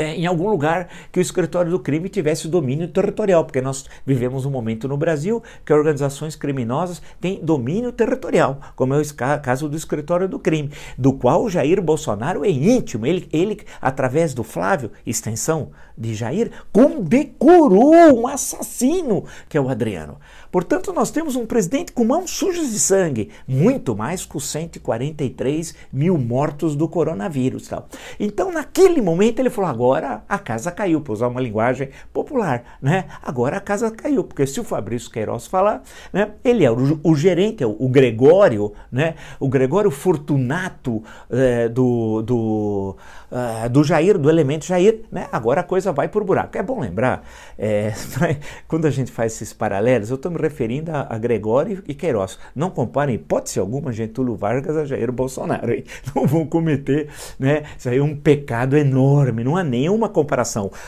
é, 0.00 0.14
em 0.14 0.24
algum 0.24 0.48
lugar 0.48 0.88
que 1.12 1.18
o 1.18 1.22
escritório 1.22 1.70
do 1.70 1.78
crime 1.78 2.08
tivesse 2.08 2.48
domínio 2.48 2.88
territorial, 2.88 3.44
porque 3.44 3.60
nós 3.60 3.84
vivemos 4.06 4.46
um 4.46 4.50
momento 4.50 4.88
no 4.88 4.96
Brasil 4.96 5.42
que 5.62 5.74
organizações 5.74 6.34
criminosas 6.34 7.02
têm 7.20 7.38
domínio 7.42 7.92
territorial, 7.92 8.58
como 8.74 8.94
é 8.94 8.98
o 8.98 9.04
caso 9.42 9.68
do 9.68 9.76
escritório 9.76 10.26
do 10.26 10.38
crime, 10.38 10.70
do 10.96 11.12
qual 11.12 11.50
Jair 11.50 11.82
Bolsonaro 11.82 12.46
é 12.46 12.50
íntimo. 12.50 13.04
Ele, 13.04 13.28
ele 13.30 13.60
através 13.78 14.32
do 14.32 14.42
Flávio, 14.42 14.90
extensão 15.04 15.70
de 15.98 16.14
Jair, 16.14 16.50
condecorou 16.72 17.94
um 18.18 18.26
assassino 18.26 19.24
que 19.50 19.58
é 19.58 19.60
o 19.60 19.68
Adriano. 19.68 20.16
Portanto, 20.50 20.92
nós 20.92 21.10
temos 21.10 21.36
um 21.36 21.46
presidente 21.46 21.92
com 21.92 22.04
mãos 22.04 22.30
sujas 22.30 22.70
de 22.70 22.78
sangue, 22.78 23.30
muito 23.46 23.94
mais 23.94 24.24
que 24.24 24.36
os 24.36 24.48
143 24.48 25.74
mil 25.92 26.16
mortos 26.16 26.74
do 26.74 26.88
coronavírus. 26.88 27.68
Tal. 27.68 27.86
Então, 28.18 28.50
naquele 28.50 29.00
momento, 29.00 29.38
ele 29.38 29.50
falou: 29.50 29.70
agora 29.70 29.89
a 29.94 30.38
casa 30.38 30.70
caiu, 30.70 31.00
para 31.00 31.12
usar 31.12 31.28
uma 31.28 31.40
linguagem 31.40 31.90
popular. 32.12 32.78
Né? 32.80 33.04
Agora 33.22 33.56
a 33.56 33.60
casa 33.60 33.90
caiu, 33.90 34.24
porque 34.24 34.46
se 34.46 34.60
o 34.60 34.64
Fabrício 34.64 35.10
Queiroz 35.10 35.46
falar, 35.46 35.82
né, 36.12 36.30
ele 36.44 36.64
é 36.64 36.70
o, 36.70 37.00
o 37.02 37.14
gerente, 37.14 37.62
é 37.62 37.66
o, 37.66 37.76
o, 37.78 37.88
Gregório, 37.88 38.72
né, 38.90 39.14
o 39.38 39.48
Gregório 39.48 39.90
Fortunato 39.90 41.02
é, 41.30 41.68
do, 41.68 42.22
do, 42.22 42.96
uh, 43.30 43.68
do 43.68 43.84
Jair, 43.84 44.18
do 44.18 44.30
elemento 44.30 44.66
Jair. 44.66 45.02
Né? 45.10 45.28
Agora 45.32 45.60
a 45.60 45.64
coisa 45.64 45.92
vai 45.92 46.08
por 46.08 46.24
buraco. 46.24 46.56
É 46.56 46.62
bom 46.62 46.80
lembrar, 46.80 47.24
é, 47.58 47.92
quando 48.68 48.86
a 48.86 48.90
gente 48.90 49.10
faz 49.10 49.34
esses 49.34 49.52
paralelos, 49.52 50.10
eu 50.10 50.16
estou 50.16 50.30
me 50.30 50.38
referindo 50.38 50.90
a, 50.90 51.06
a 51.10 51.18
Gregório 51.18 51.82
e 51.86 51.94
Queiroz. 51.94 52.38
Não 52.54 52.70
comparem, 52.70 53.14
hipótese 53.14 53.58
alguma, 53.58 53.92
Getúlio 53.92 54.34
Vargas 54.34 54.76
a 54.76 54.84
Jair 54.84 55.10
Bolsonaro. 55.12 55.72
Hein? 55.72 55.84
Não 56.14 56.26
vão 56.26 56.46
cometer, 56.46 57.08
né? 57.38 57.62
Isso 57.78 57.88
aí 57.88 57.98
é 57.98 58.02
um 58.02 58.16
pecado 58.16 58.76
enorme, 58.76 59.44
não 59.44 59.56
nenhuma 59.70 60.08
comparação. 60.08 60.70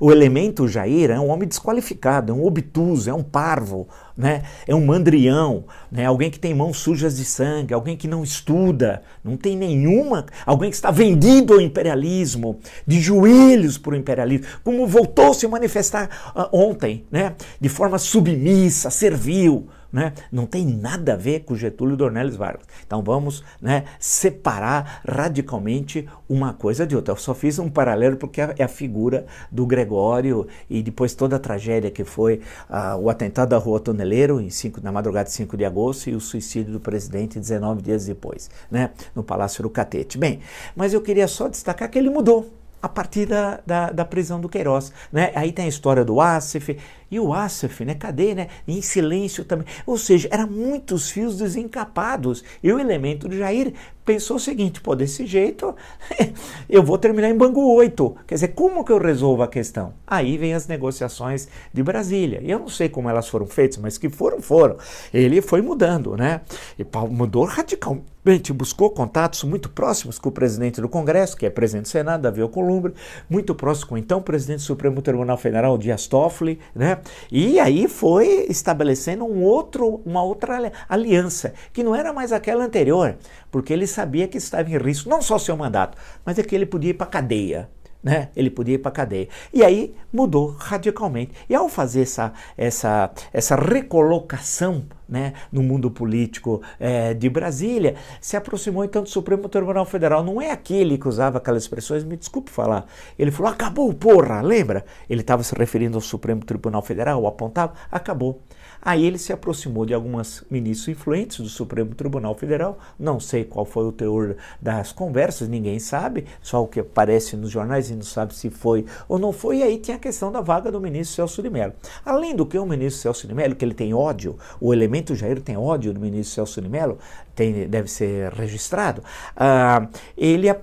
O 0.00 0.10
elemento 0.10 0.66
Jair 0.66 1.10
é 1.10 1.20
um 1.20 1.30
homem 1.30 1.48
desqualificado, 1.48 2.32
é 2.32 2.34
um 2.34 2.44
obtuso, 2.44 3.08
é 3.08 3.14
um 3.14 3.22
parvo, 3.22 3.86
né? 4.16 4.42
é 4.66 4.74
um 4.74 4.84
mandrião, 4.84 5.64
né? 5.90 6.06
alguém 6.06 6.30
que 6.30 6.38
tem 6.38 6.54
mãos 6.54 6.78
sujas 6.78 7.16
de 7.16 7.24
sangue, 7.24 7.74
alguém 7.74 7.96
que 7.96 8.08
não 8.08 8.22
estuda, 8.22 9.02
não 9.22 9.36
tem 9.36 9.56
nenhuma, 9.56 10.26
alguém 10.44 10.70
que 10.70 10.76
está 10.76 10.90
vendido 10.90 11.54
ao 11.54 11.60
imperialismo, 11.60 12.58
de 12.86 13.00
joelhos 13.00 13.78
para 13.78 13.92
o 13.92 13.96
imperialismo, 13.96 14.46
como 14.62 14.86
voltou 14.86 15.30
a 15.30 15.34
se 15.34 15.46
manifestar 15.46 16.32
uh, 16.34 16.48
ontem, 16.52 17.04
né? 17.10 17.34
de 17.60 17.68
forma 17.68 17.98
submissa, 17.98 18.90
servil. 18.90 19.68
Né? 19.94 20.12
Não 20.32 20.44
tem 20.44 20.66
nada 20.66 21.12
a 21.12 21.16
ver 21.16 21.44
com 21.44 21.54
Getúlio 21.54 21.96
Dornelles 21.96 22.34
Vargas. 22.34 22.66
Então 22.84 23.00
vamos 23.00 23.44
né, 23.62 23.84
separar 24.00 25.02
radicalmente 25.08 26.08
uma 26.28 26.52
coisa 26.52 26.84
de 26.84 26.96
outra. 26.96 27.12
Eu 27.12 27.16
só 27.16 27.32
fiz 27.32 27.60
um 27.60 27.70
paralelo 27.70 28.16
porque 28.16 28.40
é 28.40 28.64
a 28.64 28.66
figura 28.66 29.24
do 29.52 29.64
Gregório 29.64 30.48
e 30.68 30.82
depois 30.82 31.14
toda 31.14 31.36
a 31.36 31.38
tragédia 31.38 31.92
que 31.92 32.02
foi 32.02 32.40
uh, 32.68 32.98
o 32.98 33.08
atentado 33.08 33.50
da 33.50 33.56
Rua 33.56 33.78
Toneleiro 33.78 34.40
em 34.40 34.50
cinco, 34.50 34.80
na 34.82 34.90
madrugada 34.90 35.28
de 35.28 35.32
5 35.32 35.56
de 35.56 35.64
agosto 35.64 36.10
e 36.10 36.16
o 36.16 36.20
suicídio 36.20 36.72
do 36.72 36.80
presidente 36.80 37.38
19 37.38 37.80
dias 37.80 38.06
depois, 38.06 38.50
né, 38.68 38.90
no 39.14 39.22
Palácio 39.22 39.62
do 39.62 39.70
Catete. 39.70 40.18
Bem, 40.18 40.40
mas 40.74 40.92
eu 40.92 41.00
queria 41.00 41.28
só 41.28 41.46
destacar 41.46 41.88
que 41.88 41.96
ele 41.96 42.10
mudou 42.10 42.50
a 42.84 42.88
partir 42.88 43.24
da, 43.24 43.60
da, 43.64 43.90
da, 43.90 44.04
prisão 44.04 44.38
do 44.38 44.46
Queiroz. 44.46 44.92
Né? 45.10 45.32
Aí 45.34 45.52
tem 45.52 45.64
a 45.64 45.68
história 45.68 46.04
do 46.04 46.20
Asif, 46.20 46.76
E 47.14 47.20
o 47.20 47.32
Asaf, 47.32 47.84
né? 47.84 47.94
Cadê, 47.94 48.34
né? 48.34 48.48
Em 48.66 48.82
silêncio 48.82 49.44
também. 49.44 49.68
Ou 49.86 49.96
seja, 49.96 50.28
eram 50.32 50.48
muitos 50.48 51.12
fios 51.12 51.38
desencapados. 51.38 52.42
E 52.60 52.72
o 52.72 52.80
elemento 52.80 53.28
de 53.28 53.38
Jair 53.38 53.72
pensou 54.04 54.36
o 54.36 54.40
seguinte: 54.40 54.80
pô, 54.80 54.94
desse 54.94 55.24
jeito 55.24 55.74
eu 56.68 56.82
vou 56.82 56.98
terminar 56.98 57.30
em 57.30 57.36
Bangu 57.36 57.72
8. 57.74 58.16
Quer 58.26 58.34
dizer, 58.34 58.48
como 58.48 58.84
que 58.84 58.92
eu 58.92 58.98
resolvo 58.98 59.42
a 59.42 59.48
questão? 59.48 59.94
Aí 60.06 60.36
vem 60.36 60.54
as 60.54 60.66
negociações 60.66 61.48
de 61.72 61.82
Brasília. 61.82 62.40
E 62.42 62.50
eu 62.50 62.58
não 62.58 62.68
sei 62.68 62.88
como 62.88 63.08
elas 63.08 63.28
foram 63.28 63.46
feitas, 63.46 63.78
mas 63.78 63.96
que 63.96 64.08
foram, 64.08 64.40
foram. 64.40 64.76
Ele 65.12 65.40
foi 65.40 65.62
mudando, 65.62 66.16
né? 66.16 66.40
E 66.78 66.84
mudou 67.08 67.44
radicalmente, 67.44 68.52
buscou 68.52 68.90
contatos 68.90 69.44
muito 69.44 69.68
próximos 69.68 70.18
com 70.18 70.28
o 70.28 70.32
presidente 70.32 70.80
do 70.80 70.88
Congresso, 70.88 71.36
que 71.36 71.46
é 71.46 71.50
presidente 71.50 71.84
do 71.84 71.88
Senado, 71.88 72.22
Davi 72.22 72.40
Alcolumbre, 72.40 72.92
muito 73.28 73.54
próximo 73.54 73.90
com 73.90 73.98
então 73.98 74.20
presidente 74.20 74.58
do 74.58 74.62
Supremo 74.62 75.00
Tribunal 75.02 75.36
Federal, 75.36 75.76
Dias 75.78 76.06
Toffoli, 76.06 76.58
né? 76.74 76.98
E 77.30 77.58
aí 77.58 77.88
foi 77.88 78.46
estabelecendo 78.48 79.24
um 79.24 79.42
outro, 79.42 80.00
uma 80.04 80.22
outra 80.22 80.72
aliança, 80.88 81.54
que 81.72 81.82
não 81.82 81.94
era 81.94 82.12
mais 82.12 82.32
aquela 82.32 82.64
anterior, 82.64 83.16
porque 83.50 83.72
ele 83.72 83.86
sabia 83.86 84.28
que 84.28 84.38
estava 84.38 84.70
em 84.70 84.78
risco 84.78 85.08
não 85.08 85.22
só 85.22 85.38
seu 85.38 85.56
mandato, 85.56 85.96
mas 86.24 86.38
é 86.38 86.42
que 86.42 86.54
ele 86.54 86.66
podia 86.66 86.90
ir 86.90 86.94
para 86.94 87.06
a 87.06 87.10
cadeia. 87.10 87.68
Né? 88.04 88.28
Ele 88.36 88.50
podia 88.50 88.74
ir 88.74 88.78
para 88.78 88.90
a 88.90 88.94
cadeia. 88.94 89.28
E 89.50 89.64
aí 89.64 89.94
mudou 90.12 90.54
radicalmente. 90.58 91.32
E 91.48 91.54
ao 91.54 91.70
fazer 91.70 92.02
essa, 92.02 92.34
essa, 92.54 93.10
essa 93.32 93.56
recolocação 93.56 94.84
né, 95.08 95.32
no 95.50 95.62
mundo 95.62 95.90
político 95.90 96.60
é, 96.78 97.14
de 97.14 97.30
Brasília, 97.30 97.94
se 98.20 98.36
aproximou 98.36 98.84
então 98.84 99.02
do 99.02 99.08
Supremo 99.08 99.48
Tribunal 99.48 99.86
Federal. 99.86 100.22
Não 100.22 100.40
é 100.40 100.50
aquele 100.50 100.98
que 100.98 101.08
usava 101.08 101.38
aquelas 101.38 101.62
expressões, 101.62 102.04
me 102.04 102.16
desculpe 102.16 102.50
falar. 102.50 102.84
Ele 103.18 103.30
falou: 103.30 103.50
acabou, 103.50 103.92
porra, 103.94 104.42
lembra? 104.42 104.84
Ele 105.08 105.22
estava 105.22 105.42
se 105.42 105.54
referindo 105.54 105.96
ao 105.96 106.02
Supremo 106.02 106.44
Tribunal 106.44 106.82
Federal, 106.82 107.26
apontava, 107.26 107.72
acabou. 107.90 108.42
Aí 108.84 109.06
ele 109.06 109.16
se 109.16 109.32
aproximou 109.32 109.86
de 109.86 109.94
algumas 109.94 110.44
ministros 110.50 110.88
influentes 110.88 111.40
do 111.40 111.48
Supremo 111.48 111.94
Tribunal 111.94 112.34
Federal. 112.34 112.78
Não 112.98 113.18
sei 113.18 113.42
qual 113.42 113.64
foi 113.64 113.84
o 113.84 113.92
teor 113.92 114.36
das 114.60 114.92
conversas, 114.92 115.48
ninguém 115.48 115.78
sabe, 115.78 116.26
só 116.42 116.62
o 116.62 116.68
que 116.68 116.80
aparece 116.80 117.34
nos 117.34 117.50
jornais 117.50 117.88
e 117.88 117.94
não 117.94 118.02
sabe 118.02 118.34
se 118.34 118.50
foi 118.50 118.84
ou 119.08 119.18
não 119.18 119.32
foi. 119.32 119.58
E 119.58 119.62
aí 119.62 119.78
tinha 119.78 119.96
a 119.96 120.00
questão 120.00 120.30
da 120.30 120.42
vaga 120.42 120.70
do 120.70 120.80
ministro 120.80 121.16
Celso 121.16 121.42
de 121.42 121.48
Mello. 121.48 121.72
Além 122.04 122.36
do 122.36 122.44
que 122.44 122.58
o 122.58 122.66
ministro 122.66 123.00
Celso 123.00 123.26
de 123.26 123.34
Mello, 123.34 123.54
que 123.54 123.64
ele 123.64 123.74
tem 123.74 123.94
ódio, 123.94 124.36
o 124.60 124.74
elemento 124.74 125.14
Jair 125.14 125.40
tem 125.40 125.56
ódio 125.56 125.94
do 125.94 126.00
ministro 126.00 126.34
Celso 126.34 126.60
de 126.60 126.68
Mello, 126.68 126.98
tem, 127.34 127.68
deve 127.68 127.90
ser 127.90 128.32
registrado, 128.32 129.02
uh, 129.02 129.88
ele, 130.16 130.50
uh, 130.50 130.54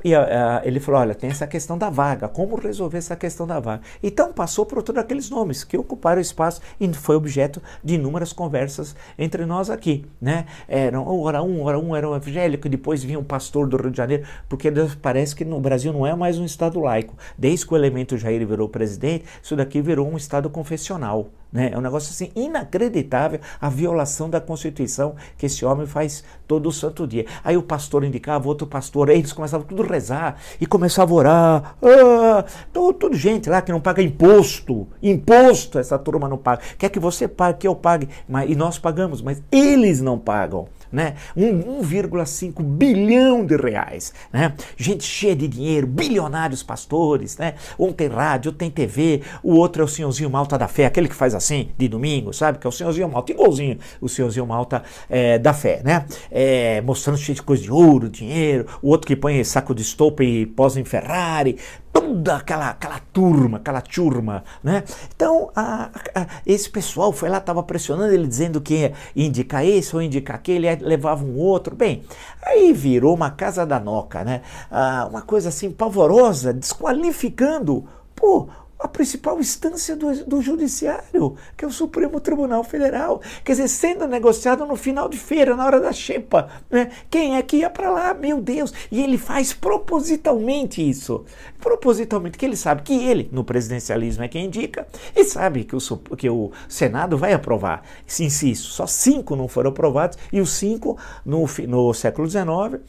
ele 0.64 0.80
falou, 0.80 1.02
olha, 1.02 1.16
tem 1.16 1.30
essa 1.30 1.48
questão 1.48 1.78
da 1.78 1.90
vaga, 1.90 2.28
como 2.28 2.56
resolver 2.56 2.98
essa 2.98 3.16
questão 3.16 3.46
da 3.46 3.60
vaga? 3.60 3.82
Então 4.02 4.32
passou 4.34 4.66
por 4.66 4.82
todos 4.82 5.02
aqueles 5.02 5.30
nomes 5.30 5.64
que 5.64 5.78
ocuparam 5.78 6.22
espaço 6.22 6.62
e 6.80 6.92
foi 6.94 7.16
objeto 7.16 7.62
de 7.84 7.96
inúmeras 7.96 8.34
conversas 8.34 8.96
entre 9.18 9.46
nós 9.46 9.70
aqui, 9.70 10.06
né? 10.20 10.46
Era, 10.68 11.00
ora 11.02 11.44
um, 11.44 11.64
ora 11.64 11.80
um 11.80 11.96
era 11.96 12.10
um 12.10 12.16
evangélico, 12.16 12.70
depois 12.70 13.04
vinha 13.04 13.20
um 13.20 13.24
pastor 13.24 13.68
do 13.68 13.78
Rio 13.78 13.92
de 13.92 13.98
Janeiro, 13.98 14.24
porque 14.48 14.72
parece 15.02 15.36
que 15.36 15.46
no 15.46 15.60
Brasil 15.60 15.92
não 15.92 16.06
é 16.06 16.16
mais 16.16 16.38
um 16.40 16.46
Estado 16.46 16.80
laico. 16.80 17.16
Desde 17.38 17.66
que 17.66 17.74
o 17.74 17.78
elemento 17.78 18.18
Jair 18.18 18.46
virou 18.46 18.70
presidente, 18.70 19.26
isso 19.42 19.56
daqui 19.56 19.82
virou 19.82 20.08
um 20.08 20.18
Estado 20.18 20.50
confessional. 20.50 21.30
Né? 21.52 21.72
É 21.74 21.78
um 21.78 21.82
negócio 21.82 22.12
assim 22.12 22.32
inacreditável 22.36 23.40
a 23.60 23.70
violação 23.70 24.30
da 24.30 24.40
Constituição 24.40 25.16
que 25.38 25.46
esse 25.46 25.66
homem 25.66 25.86
faz 25.86 26.24
todo 26.48 26.70
o 26.70 26.72
santo 26.72 27.06
dia. 27.06 27.26
Aí 27.44 27.58
o 27.58 27.64
pastor 27.64 28.04
indicava 28.04 28.48
outro 28.48 28.66
pastor, 28.66 29.10
aí 29.10 29.18
eles 29.18 29.34
começavam 29.34 29.66
tudo 29.66 29.84
a 29.84 29.88
rezar 29.88 30.38
e 30.60 30.66
começavam 30.66 31.18
a 31.18 31.20
orar. 31.20 31.76
Ah, 31.82 32.46
tudo, 32.72 32.94
tudo 32.94 33.16
gente 33.16 33.50
lá 33.50 33.62
que 33.62 33.72
não 33.72 33.82
paga 33.82 34.02
imposto. 34.02 34.88
Imposto 35.04 35.78
essa 35.78 36.00
turma 36.00 36.30
não 36.30 36.38
paga. 36.38 36.62
Quer 36.78 36.90
que 36.90 37.00
você 37.00 37.28
pague, 37.28 37.60
que 37.60 37.68
eu 37.68 37.76
pague. 37.76 38.08
Mas, 38.28 38.50
e 38.50 38.56
nós 38.56 38.80
pagamos, 38.80 39.22
mas 39.22 39.42
eles 39.52 40.02
não 40.02 40.18
pagam 40.18 40.68
né? 40.92 41.16
1,5 41.38 42.62
bilhão 42.62 43.46
de 43.46 43.56
reais, 43.56 44.14
né? 44.32 44.54
Gente 44.78 45.04
cheia 45.04 45.36
de 45.36 45.48
dinheiro, 45.48 45.88
bilionários 45.88 46.64
pastores, 46.64 47.38
né? 47.38 47.56
Um 47.78 47.92
tem 47.92 48.08
rádio, 48.08 48.52
tem 48.52 48.70
TV, 48.70 49.22
o 49.44 49.56
outro 49.56 49.82
é 49.82 49.86
o 49.86 49.88
senhorzinho 49.88 50.30
Malta 50.30 50.58
da 50.58 50.68
Fé, 50.68 50.86
aquele 50.86 51.08
que 51.08 51.16
faz 51.16 51.34
assim 51.34 51.70
de 51.78 51.88
domingo, 51.88 52.34
sabe? 52.34 52.58
Que 52.58 52.68
é 52.68 52.70
o 52.70 52.72
senhorzinho 52.72 53.10
Malta, 53.10 53.32
igualzinho 53.32 53.78
o 54.00 54.10
senhorzinho 54.10 54.46
Malta 54.46 54.84
é, 55.10 55.38
da 55.38 55.54
Fé, 55.54 55.82
né? 55.84 56.06
É, 56.30 56.82
mostrando 56.82 57.18
cheio 57.18 57.36
de 57.36 57.42
coisa 57.42 57.64
de 57.64 57.72
ouro, 57.72 58.10
dinheiro, 58.10 58.66
o 58.82 58.90
outro 58.90 59.08
que 59.08 59.16
põe 59.16 59.44
saco 59.44 59.74
de 59.74 59.82
estopa 59.82 60.24
e 60.24 60.46
posa 60.46 60.80
em 60.80 60.84
Ferrari, 60.84 61.58
toda 61.92 62.38
aquela, 62.38 62.70
aquela 62.70 63.00
turma, 63.12 63.58
aquela 63.58 63.82
turma, 63.82 64.44
né? 64.64 64.84
Então, 65.16 65.52
a, 65.56 65.90
a, 66.16 66.28
esse 66.46 66.70
pessoal 66.70 67.12
foi 67.12 67.30
lá, 67.30 67.38
estava 67.38 67.62
pressionando 67.64 68.14
ele, 68.14 68.28
dizendo 68.28 68.62
que 68.62 68.74
ia 68.76 68.94
indicar 69.16 69.66
esse 69.66 69.96
ou 69.96 70.02
indicar 70.02 70.36
aquele, 70.36 70.74
levava 70.76 71.24
um 71.24 71.38
outro. 71.38 71.76
Bem, 71.76 72.04
aí 72.42 72.74
virou 72.74 73.14
uma 73.14 73.32
casa 73.32 73.66
da 73.66 73.80
noca, 73.80 74.24
né? 74.24 74.42
Ah, 74.70 75.08
uma 75.10 75.22
coisa 75.22 75.50
assim 75.50 75.72
pavorosa, 75.72 76.54
desqualificando, 76.54 77.86
pô, 78.16 78.48
a 78.82 78.88
principal 78.88 79.40
instância 79.40 79.96
do, 79.96 80.26
do 80.26 80.42
judiciário, 80.42 81.36
que 81.56 81.64
é 81.64 81.68
o 81.68 81.72
Supremo 81.72 82.20
Tribunal 82.20 82.64
Federal. 82.64 83.22
Quer 83.46 83.54
dizer, 83.54 83.68
sendo 83.68 84.08
negociado 84.08 84.66
no 84.66 84.76
final 84.76 85.08
de 85.08 85.18
feira, 85.18 85.56
na 85.56 85.66
hora 85.66 85.80
da 85.80 85.94
xepa. 85.94 86.50
Né? 86.70 86.90
Quem 87.10 87.38
é 87.38 87.42
que 87.44 87.58
ia 87.58 87.70
para 87.70 87.92
lá? 87.92 88.14
Meu 88.14 88.42
Deus! 88.42 88.74
E 88.92 89.02
ele 89.02 89.18
faz 89.18 89.54
propositalmente 89.54 90.88
isso. 90.88 91.24
Propositalmente, 91.60 92.38
que 92.38 92.46
ele 92.46 92.56
sabe 92.56 92.82
que 92.82 92.94
ele, 92.94 93.30
no 93.32 93.44
presidencialismo, 93.44 94.24
é 94.24 94.28
quem 94.28 94.46
indica, 94.46 94.88
e 95.16 95.24
sabe 95.24 95.64
que 95.64 95.76
o, 95.76 95.80
que 96.18 96.30
o 96.30 96.52
Senado 96.68 97.18
vai 97.18 97.34
aprovar. 97.34 97.84
Insisto, 98.20 98.68
só 98.68 98.88
cinco 98.88 99.36
não 99.36 99.48
foram 99.48 99.70
aprovados, 99.70 100.18
e 100.34 100.42
os 100.42 100.52
cinco 100.52 100.98
no, 101.24 101.46
no 101.68 101.94
século 101.94 102.28
XIX, 102.28 102.82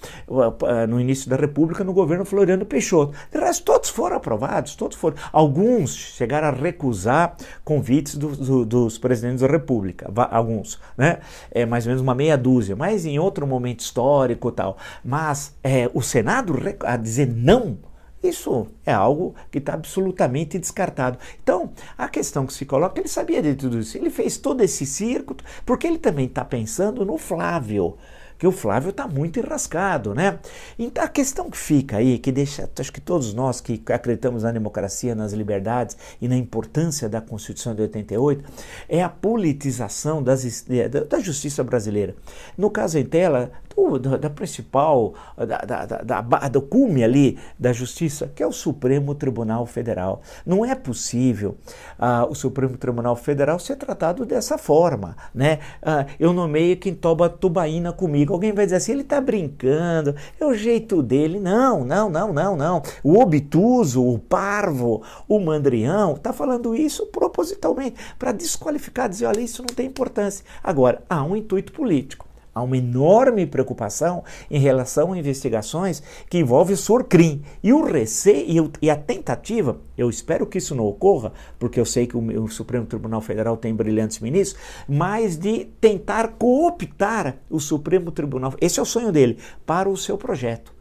no 0.89 0.99
início 0.99 1.29
da 1.29 1.37
República, 1.37 1.85
no 1.85 1.93
governo 1.93 2.25
Floriano 2.25 2.65
Peixoto. 2.65 3.15
De 3.31 3.39
resto, 3.39 3.65
todos 3.65 3.91
foram 3.91 4.17
aprovados, 4.17 4.75
todos 4.75 4.97
foram. 4.97 5.17
Alguns 5.33 5.82
alguns 5.83 5.97
chegaram 5.97 6.49
a 6.49 6.51
recusar 6.51 7.37
convites 7.65 8.15
do, 8.15 8.37
do, 8.37 8.65
dos 8.65 8.99
presidentes 8.99 9.41
da 9.41 9.47
República, 9.47 10.11
alguns, 10.31 10.81
né? 10.97 11.19
É 11.51 11.67
mais 11.67 11.85
ou 11.85 11.91
menos 11.91 12.03
uma 12.03 12.15
meia 12.15 12.37
dúzia, 12.37 12.77
mas 12.77 13.05
em 13.05 13.19
outro 13.19 13.47
momento 13.47 13.81
histórico 13.81 14.51
tal. 14.53 14.77
Mas 15.05 15.55
é, 15.63 15.91
o 15.93 16.01
Senado 16.01 16.55
a 16.85 16.97
dizer 16.97 17.27
não 17.27 17.79
isso 18.23 18.69
é 18.87 18.93
algo 18.93 19.35
que 19.51 19.59
está 19.59 19.75
absolutamente 19.75 20.57
descartado. 20.57 21.19
Então, 21.43 21.73
a 21.99 22.09
questão 22.09 22.47
que 22.47 22.55
se 22.55 22.65
coloca, 22.65 23.01
ele 23.01 23.09
sabia 23.09 23.43
de 23.43 23.57
tudo 23.57 23.81
isso. 23.81 23.99
Ele 23.99 24.11
fez 24.11 24.37
todo 24.37 24.61
esse 24.61 24.87
circo, 24.87 25.37
porque 25.67 25.89
ele 25.89 25.99
também 25.99 26.27
está 26.27 26.45
pensando 26.45 27.05
no 27.05 27.19
Flávio 27.19 27.99
que 28.43 28.47
o 28.49 28.51
Flávio 28.51 28.91
está 28.91 29.07
muito 29.07 29.39
enrascado, 29.39 30.17
né? 30.17 30.41
Então 30.77 31.05
a 31.05 31.07
questão 31.07 31.49
que 31.49 31.57
fica 31.57 31.99
aí, 31.99 32.19
que 32.19 32.33
deixa, 32.33 32.69
acho 32.77 32.93
que 32.93 33.01
todos 33.01 33.33
nós 33.33 33.61
que 33.61 33.81
acreditamos 33.87 34.43
na 34.43 34.51
democracia, 34.51 35.15
nas 35.15 35.33
liberdades 35.33 35.97
e 36.21 36.27
na 36.27 36.37
importância 36.37 37.09
da 37.09 37.21
Constituição 37.21 37.73
de 37.73 37.83
88, 37.83 38.43
é 38.89 39.01
a 39.01 39.09
politização 39.09 40.21
das, 40.21 40.67
da 41.09 41.21
justiça 41.21 41.63
brasileira. 41.63 42.17
No 42.59 42.69
caso 42.69 42.99
em 42.99 43.05
tela, 43.05 43.53
do, 43.75 43.99
da, 43.99 44.17
da, 44.17 44.31
principal, 44.31 45.15
da, 45.37 45.59
da, 45.59 46.21
da, 46.21 46.49
do 46.49 46.63
cume 46.63 47.03
ali 47.03 47.39
da 47.59 47.73
justiça, 47.73 48.31
que 48.35 48.43
é 48.43 48.47
o 48.47 48.53
Supremo 48.53 49.15
Tribunal 49.15 49.67
Federal. 49.67 50.23
Não 50.45 50.65
é 50.65 50.75
possível 50.75 51.57
uh, 51.99 52.31
o 52.31 52.35
Supremo 52.35 52.77
Tribunal 52.77 53.17
Federal 53.17 53.59
ser 53.59 53.77
tratado 53.77 54.25
dessa 54.25 54.59
forma, 54.59 55.17
né? 55.35 55.59
Uh, 55.83 56.11
eu 56.19 56.33
nomeio 56.33 56.77
quem 56.77 56.95
toba 56.95 57.29
tubaína 57.29 57.93
comigo. 57.93 58.33
Alguém 58.33 58.53
vai 58.53 58.65
dizer 58.65 58.77
assim, 58.77 58.93
ele 58.93 59.03
está 59.03 59.21
brincando, 59.21 60.15
é 60.41 60.45
o 60.45 60.55
jeito 60.55 61.03
dele. 61.03 61.41
Não, 61.41 61.85
não, 61.85 62.09
não, 62.09 62.33
não, 62.33 62.57
não. 62.57 62.83
O 63.03 63.21
obtuso, 63.21 64.07
o 64.07 64.19
parvo, 64.19 65.03
o 65.29 65.39
mandrião, 65.39 66.15
está 66.15 66.33
falando 66.33 66.75
isso 66.75 67.07
propositalmente, 67.07 67.97
para 68.19 68.33
desqualificar, 68.33 69.09
dizer, 69.09 69.27
olha, 69.27 69.41
isso 69.41 69.63
não 69.63 69.75
tem 69.75 69.87
importância. 69.87 70.45
Agora, 70.63 71.03
há 71.09 71.23
um 71.23 71.37
intuito 71.37 71.73
político. 71.73 72.32
Há 72.55 72.63
uma 72.63 72.77
enorme 72.77 73.47
preocupação 73.47 74.23
em 74.51 74.59
relação 74.59 75.13
a 75.13 75.19
investigações 75.19 76.03
que 76.29 76.39
envolvem 76.39 76.75
o 76.75 76.79
Sorcrim. 76.79 77.43
E 77.63 77.73
o 77.73 77.83
receio 77.83 78.71
e 78.81 78.91
a 78.91 78.97
tentativa, 78.97 79.81
eu 79.97 80.11
espero 80.11 80.47
que 80.47 80.59
isso 80.59 80.75
não 80.75 80.85
ocorra, 80.85 81.33
porque 81.59 81.81
eu 81.81 81.87
sei 81.87 82.07
que 82.07 82.17
o, 82.17 82.49
Supremo 82.49 82.85
Tribunal 82.85 83.23
Federal 83.23 83.57
tem 83.57 83.75
brilhantes 83.75 84.19
ministros, 84.21 84.61
mas 84.87 85.39
de 85.39 85.65
tentar 85.81 86.29
cooptar 86.39 87.39
o 87.49 87.59
Supremo 87.59 88.11
Tribunal, 88.11 88.55
esse 88.61 88.79
é 88.79 88.83
o 88.83 88.87
sonho 88.87 89.11
dele, 89.11 89.39
para 89.65 89.89
o 89.89 89.97
seu 89.97 90.19
projeto. 90.19 90.75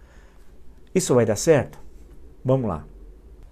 Isso 0.94 1.16
vai 1.16 1.26
dar 1.26 1.38
certo? 1.38 1.80
Vamos 2.44 2.68
lá. 2.68 2.86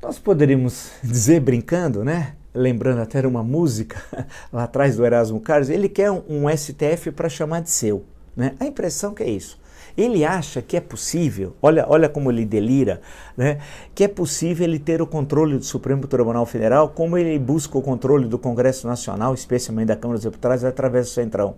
Nós 0.01 0.19
poderíamos 0.19 0.91
dizer, 1.03 1.39
brincando, 1.39 2.03
né? 2.03 2.36
Lembrando 2.53 3.01
até 3.01 3.25
uma 3.25 3.43
música 3.43 4.01
lá 4.51 4.63
atrás 4.63 4.95
do 4.95 5.05
Erasmo 5.05 5.39
Carlos, 5.39 5.69
ele 5.69 5.89
quer 5.89 6.12
um, 6.12 6.23
um 6.27 6.49
STF 6.49 7.12
para 7.12 7.29
chamar 7.29 7.62
de 7.62 7.69
seu. 7.69 8.03
Né? 8.35 8.55
A 8.59 8.65
impressão 8.65 9.13
que 9.13 9.23
é 9.23 9.29
isso. 9.29 9.59
Ele 9.97 10.23
acha 10.23 10.62
que 10.62 10.77
é 10.77 10.79
possível, 10.79 11.55
olha, 11.62 11.85
olha 11.89 12.07
como 12.07 12.31
ele 12.31 12.45
delira, 12.45 13.01
né? 13.35 13.59
que 13.93 14.03
é 14.03 14.07
possível 14.07 14.65
ele 14.65 14.79
ter 14.79 15.01
o 15.01 15.07
controle 15.07 15.57
do 15.57 15.65
Supremo 15.65 16.07
Tribunal 16.07 16.45
Federal, 16.45 16.89
como 16.89 17.17
ele 17.17 17.38
busca 17.38 17.77
o 17.77 17.81
controle 17.81 18.25
do 18.27 18.39
Congresso 18.39 18.88
Nacional, 18.88 19.33
especialmente 19.33 19.88
da 19.88 19.95
Câmara 19.95 20.17
dos 20.17 20.23
Deputados, 20.23 20.63
através 20.63 21.07
do 21.07 21.12
Centrão. 21.12 21.55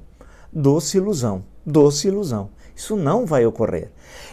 Doce 0.51 0.97
ilusão, 0.97 1.43
doce 1.65 2.07
ilusão. 2.07 2.49
Isso 2.81 2.95
não 2.95 3.27
vai 3.27 3.45
ocorrer. 3.45 3.89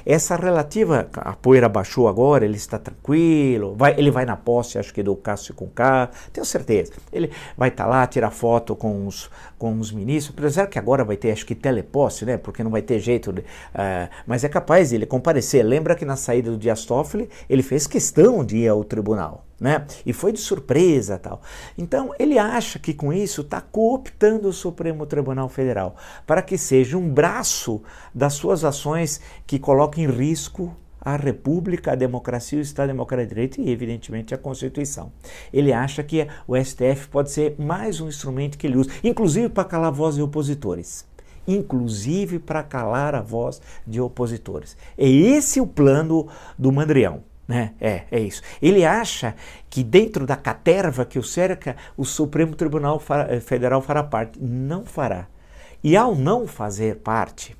Essa 0.07 0.35
relativa, 0.35 1.07
a 1.17 1.35
poeira 1.35 1.69
baixou 1.69 2.09
agora, 2.09 2.47
ele 2.47 2.57
está 2.57 2.79
tranquilo, 2.79 3.75
vai, 3.77 3.93
ele 3.99 4.11
vai 4.11 4.25
na 4.25 4.39
posse, 4.39 4.79
acho 4.79 4.95
que 4.95 5.03
do 5.03 5.15
Cássio 5.15 5.53
com 5.53 5.67
K, 5.69 6.09
tenho 6.33 6.47
certeza. 6.47 6.95
Ele 7.13 7.31
vai 7.59 7.69
estar 7.69 7.85
tá 7.85 7.91
lá, 7.91 8.07
tirar 8.07 8.31
foto 8.31 8.75
com 8.75 9.07
os, 9.07 9.31
com 9.59 9.79
os 9.79 9.93
ministros, 9.93 10.35
apesar 10.35 10.67
que 10.67 10.79
agora 10.79 11.05
vai 11.05 11.19
ter, 11.19 11.31
acho 11.31 11.45
que 11.45 11.55
teleposse, 11.55 12.25
né, 12.25 12.39
porque 12.39 12.65
não 12.65 12.71
vai 12.71 12.81
ter 12.81 12.99
jeito, 13.01 13.35
de, 13.35 13.43
uh, 13.43 14.09
mas 14.27 14.45
é 14.45 14.49
capaz 14.49 14.95
ele 14.95 15.05
comparecer. 15.05 15.63
Lembra 15.63 15.95
que 15.95 16.07
na 16.07 16.17
saída 16.17 16.51
do 16.51 16.57
Dias 16.57 16.89
ele 17.51 17.63
fez 17.63 17.87
questão 17.87 18.43
de 18.43 18.57
ir 18.57 18.69
ao 18.69 18.83
tribunal. 18.83 19.45
Né? 19.61 19.85
E 20.07 20.13
foi 20.13 20.33
de 20.33 20.39
surpresa 20.39 21.19
tal. 21.19 21.43
Então 21.77 22.15
ele 22.19 22.39
acha 22.39 22.79
que 22.79 22.95
com 22.95 23.13
isso 23.13 23.41
está 23.41 23.61
cooptando 23.61 24.49
o 24.49 24.53
Supremo 24.53 25.05
Tribunal 25.05 25.49
Federal 25.49 25.97
para 26.25 26.43
que 26.43 26.57
seja 26.57 26.97
um 26.97 27.09
braço 27.09 27.83
das 28.15 28.35
suas 28.35 28.65
ações 28.65 29.21
que 29.47 29.59
coloquem 29.59 30.05
em 30.05 30.11
risco 30.11 30.77
a 31.01 31.17
República, 31.17 31.93
a 31.93 31.95
democracia, 31.95 32.59
o 32.59 32.63
Estado 32.63 32.89
Democrático 32.89 33.29
de 33.29 33.35
Direito 33.35 33.61
e, 33.61 33.71
evidentemente, 33.71 34.35
a 34.35 34.39
Constituição. 34.39 35.13
Ele 35.53 35.73
acha 35.73 36.03
que 36.03 36.27
o 36.47 36.57
STF 36.57 37.09
pode 37.09 37.31
ser 37.31 37.55
mais 37.59 38.01
um 38.01 38.09
instrumento 38.09 38.59
que 38.59 38.67
ele 38.67 38.77
usa, 38.77 38.91
inclusive 39.03 39.49
para 39.49 39.65
calar 39.65 39.89
a 39.89 39.91
voz 39.91 40.17
de 40.17 40.23
opositores. 40.23 41.07
Inclusive 41.47 42.39
para 42.39 42.63
calar 42.63 43.15
a 43.15 43.23
voz 43.23 43.63
de 43.87 44.01
opositores. 44.01 44.77
É 44.99 45.09
esse 45.09 45.61
o 45.63 45.67
plano 45.67 46.29
do 46.59 46.71
Mandrião. 46.71 47.23
Né? 47.49 47.73
É, 47.81 48.03
é 48.11 48.21
isso. 48.21 48.43
Ele 48.61 48.85
acha 48.85 49.35
que 49.71 49.83
dentro 49.83 50.27
da 50.27 50.37
caterva 50.37 51.07
que 51.07 51.19
o 51.19 51.23
cerca, 51.23 51.75
o 51.97 52.05
Supremo 52.05 52.55
Tribunal 52.55 53.03
eh, 53.31 53.41
Federal 53.41 53.81
fará 53.81 54.03
parte. 54.03 54.39
Não 54.39 54.85
fará. 54.85 55.27
E 55.83 55.97
ao 55.97 56.15
não 56.15 56.47
fazer 56.47 56.97
parte, 56.97 57.57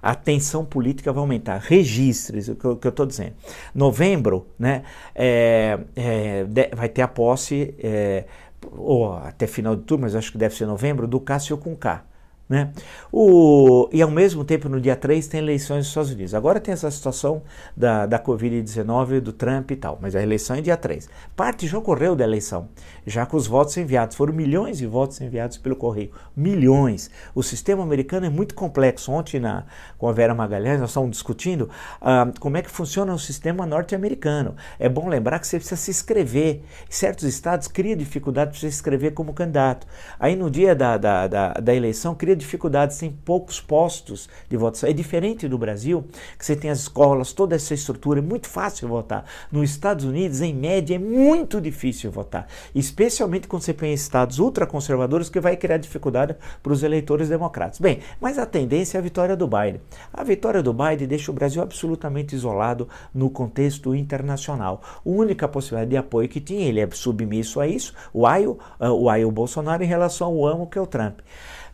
a 0.00 0.14
tensão 0.14 0.64
política 0.64 1.12
vai 1.12 1.20
aumentar. 1.20 1.58
Registres, 1.58 2.48
o 2.48 2.54
que 2.54 2.86
eu 2.86 2.90
estou 2.90 3.06
dizendo. 3.06 3.32
Novembro, 3.74 4.46
né, 4.56 4.84
é, 5.14 5.80
é, 5.96 6.44
de, 6.44 6.68
vai 6.68 6.88
ter 6.88 7.02
a 7.02 7.08
posse, 7.08 7.74
é, 7.78 8.26
ou 8.70 9.14
até 9.14 9.46
final 9.48 9.74
de 9.74 9.82
turno, 9.82 10.02
mas 10.02 10.14
acho 10.14 10.30
que 10.30 10.38
deve 10.38 10.54
ser 10.54 10.66
novembro, 10.66 11.08
do 11.08 11.18
Cássio 11.18 11.58
com 11.58 11.74
K. 11.74 12.04
Né? 12.46 12.72
O, 13.10 13.88
e 13.90 14.02
ao 14.02 14.10
mesmo 14.10 14.44
tempo, 14.44 14.68
no 14.68 14.78
dia 14.78 14.94
3, 14.94 15.26
tem 15.28 15.40
eleições 15.40 15.78
nos 15.78 15.86
Estados 15.88 16.10
Unidos. 16.10 16.34
Agora 16.34 16.60
tem 16.60 16.72
essa 16.74 16.90
situação 16.90 17.42
da, 17.74 18.04
da 18.04 18.18
Covid-19, 18.18 19.20
do 19.20 19.32
Trump 19.32 19.70
e 19.70 19.76
tal, 19.76 19.98
mas 20.00 20.14
a 20.14 20.22
eleição 20.22 20.56
é 20.56 20.60
dia 20.60 20.76
3. 20.76 21.08
Parte 21.34 21.66
já 21.66 21.78
ocorreu 21.78 22.14
da 22.14 22.22
eleição, 22.22 22.68
já 23.06 23.24
com 23.24 23.38
os 23.38 23.46
votos 23.46 23.74
enviados. 23.78 24.14
Foram 24.14 24.34
milhões 24.34 24.76
de 24.76 24.86
votos 24.86 25.20
enviados 25.22 25.56
pelo 25.56 25.74
correio. 25.74 26.10
Milhões. 26.36 27.10
O 27.34 27.42
sistema 27.42 27.82
americano 27.82 28.26
é 28.26 28.30
muito 28.30 28.54
complexo. 28.54 29.10
Ontem, 29.10 29.40
na, 29.40 29.64
com 29.96 30.06
a 30.06 30.12
Vera 30.12 30.34
Magalhães, 30.34 30.78
nós 30.78 30.90
estávamos 30.90 31.16
discutindo 31.16 31.70
ah, 31.98 32.30
como 32.40 32.58
é 32.58 32.62
que 32.62 32.70
funciona 32.70 33.14
o 33.14 33.18
sistema 33.18 33.64
norte-americano. 33.64 34.54
É 34.78 34.88
bom 34.88 35.08
lembrar 35.08 35.38
que 35.38 35.46
você 35.46 35.56
precisa 35.56 35.80
se 35.80 35.90
inscrever. 35.90 36.62
Certos 36.90 37.24
estados 37.24 37.68
cria 37.68 37.96
dificuldade 37.96 38.50
para 38.50 38.60
você 38.60 38.70
se 38.70 38.76
inscrever 38.76 39.14
como 39.14 39.32
candidato. 39.32 39.86
Aí 40.20 40.36
no 40.36 40.50
dia 40.50 40.74
da, 40.74 40.98
da, 40.98 41.26
da, 41.26 41.52
da 41.54 41.74
eleição 41.74 42.14
cria 42.14 42.33
dificuldades, 42.36 42.98
tem 42.98 43.10
poucos 43.10 43.60
postos 43.60 44.28
de 44.48 44.56
votação. 44.56 44.88
É 44.88 44.92
diferente 44.92 45.48
do 45.48 45.58
Brasil, 45.58 46.04
que 46.38 46.44
você 46.44 46.56
tem 46.56 46.70
as 46.70 46.80
escolas, 46.80 47.32
toda 47.32 47.54
essa 47.54 47.74
estrutura, 47.74 48.20
é 48.20 48.22
muito 48.22 48.48
fácil 48.48 48.88
votar. 48.88 49.24
Nos 49.50 49.70
Estados 49.70 50.04
Unidos, 50.04 50.40
em 50.40 50.54
média, 50.54 50.94
é 50.94 50.98
muito 50.98 51.60
difícil 51.60 52.10
votar, 52.10 52.46
especialmente 52.74 53.48
quando 53.48 53.62
você 53.62 53.74
tem 53.74 53.92
estados 53.92 54.38
ultraconservadores, 54.38 55.28
que 55.28 55.40
vai 55.40 55.56
criar 55.56 55.78
dificuldade 55.78 56.36
para 56.62 56.72
os 56.72 56.82
eleitores 56.82 57.28
democratas. 57.28 57.78
Bem, 57.78 58.00
mas 58.20 58.38
a 58.38 58.46
tendência 58.46 58.98
é 58.98 59.00
a 59.00 59.02
vitória 59.02 59.36
do 59.36 59.46
Biden. 59.46 59.80
A 60.12 60.22
vitória 60.24 60.62
do 60.62 60.72
Biden 60.72 61.06
deixa 61.06 61.30
o 61.30 61.34
Brasil 61.34 61.62
absolutamente 61.62 62.34
isolado 62.34 62.88
no 63.12 63.30
contexto 63.30 63.94
internacional. 63.94 64.82
A 64.84 65.00
única 65.08 65.48
possibilidade 65.48 65.90
de 65.90 65.96
apoio 65.96 66.28
que 66.28 66.40
tinha, 66.40 66.66
ele 66.66 66.80
é 66.80 66.88
submisso 66.90 67.60
a 67.60 67.66
isso, 67.66 67.94
o 68.12 68.26
Aio, 68.26 68.58
uh, 68.80 68.88
o 68.88 69.08
Aio 69.08 69.30
Bolsonaro 69.30 69.82
em 69.82 69.86
relação 69.86 70.28
ao 70.28 70.46
amo 70.46 70.66
que 70.66 70.78
é 70.78 70.80
o 70.80 70.86
Trump. 70.86 71.20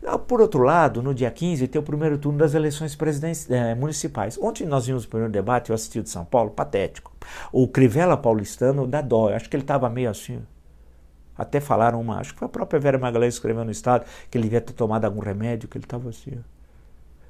Ah, 0.05 0.17
por 0.17 0.41
outro 0.41 0.63
lado, 0.63 1.01
no 1.03 1.13
dia 1.13 1.29
15 1.29 1.67
tem 1.67 1.79
o 1.79 1.83
primeiro 1.83 2.17
turno 2.17 2.39
das 2.39 2.55
eleições 2.55 2.97
eh, 3.49 3.75
municipais. 3.75 4.37
Ontem 4.39 4.65
nós 4.65 4.87
vimos 4.87 5.05
o 5.05 5.07
primeiro 5.07 5.31
debate, 5.31 5.69
eu 5.69 5.75
assisti 5.75 5.99
o 5.99 6.03
de 6.03 6.09
São 6.09 6.25
Paulo, 6.25 6.49
patético. 6.49 7.15
O 7.51 7.67
Crivella 7.67 8.17
paulistano 8.17 8.87
dá 8.87 8.99
dó, 9.01 9.29
acho 9.29 9.47
que 9.47 9.55
ele 9.55 9.63
estava 9.63 9.89
meio 9.89 10.09
assim. 10.09 10.41
Até 11.37 11.59
falaram 11.59 12.01
uma, 12.01 12.19
acho 12.19 12.33
que 12.33 12.39
foi 12.39 12.47
a 12.47 12.49
própria 12.49 12.79
Vera 12.79 12.97
Magalhães 12.97 13.35
escreveu 13.35 13.63
no 13.63 13.71
Estado 13.71 14.05
que 14.29 14.37
ele 14.37 14.45
devia 14.45 14.61
ter 14.61 14.73
tomado 14.73 15.05
algum 15.05 15.21
remédio, 15.21 15.69
que 15.69 15.77
ele 15.77 15.85
estava 15.85 16.09
assim. 16.09 16.39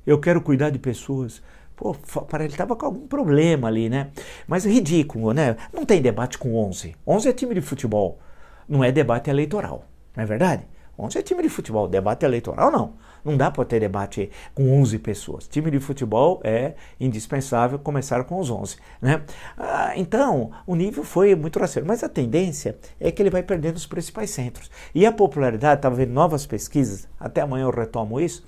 Eu 0.06 0.20
quero 0.20 0.42
cuidar 0.42 0.70
de 0.70 0.80
pessoas. 0.80 1.42
Pô, 1.76 1.94
para 2.28 2.44
ele 2.44 2.54
estava 2.54 2.76
com 2.76 2.86
algum 2.86 3.08
problema 3.08 3.68
ali, 3.68 3.90
né? 3.90 4.12
Mas 4.48 4.66
é 4.66 4.70
ridículo, 4.70 5.34
né? 5.34 5.58
Não 5.74 5.86
tem 5.86 6.02
debate 6.02 6.38
com 6.38 6.56
11. 6.56 6.96
11 7.06 7.30
é 7.30 7.34
time 7.34 7.54
de 7.56 7.62
futebol, 7.62 8.20
não 8.68 8.84
é 8.84 8.92
debate 8.92 9.30
eleitoral, 9.30 9.86
não 10.16 10.24
é 10.24 10.26
verdade? 10.26 10.68
11 11.02 11.18
é 11.18 11.22
time 11.22 11.42
de 11.42 11.50
futebol, 11.50 11.88
debate 11.88 12.24
eleitoral 12.26 12.72
não. 12.72 12.94
Não 13.24 13.38
dá 13.38 13.52
para 13.52 13.66
ter 13.66 13.80
debate 13.80 14.32
com 14.54 14.80
11 14.82 14.98
pessoas. 15.00 15.48
Time 15.48 15.70
de 15.70 15.80
futebol 15.80 16.42
é 16.44 16.74
indispensável 17.00 17.78
começar 17.78 18.24
com 18.24 18.40
os 18.40 18.50
11. 18.50 18.78
Né? 19.02 19.22
Ah, 19.58 19.94
então, 19.96 20.52
o 20.66 20.76
nível 20.76 21.04
foi 21.04 21.36
muito 21.36 21.60
rasteiro. 21.60 21.88
Mas 21.88 22.04
a 22.04 22.10
tendência 22.10 22.78
é 23.00 23.12
que 23.12 23.22
ele 23.22 23.30
vai 23.30 23.44
perdendo 23.44 23.76
os 23.76 23.86
principais 23.86 24.32
centros. 24.32 24.72
E 24.94 25.06
a 25.06 25.12
popularidade, 25.12 25.80
estava 25.80 25.96
vendo 25.96 26.12
novas 26.12 26.46
pesquisas, 26.46 27.08
até 27.20 27.42
amanhã 27.42 27.66
eu 27.66 27.70
retomo 27.70 28.20
isso, 28.20 28.44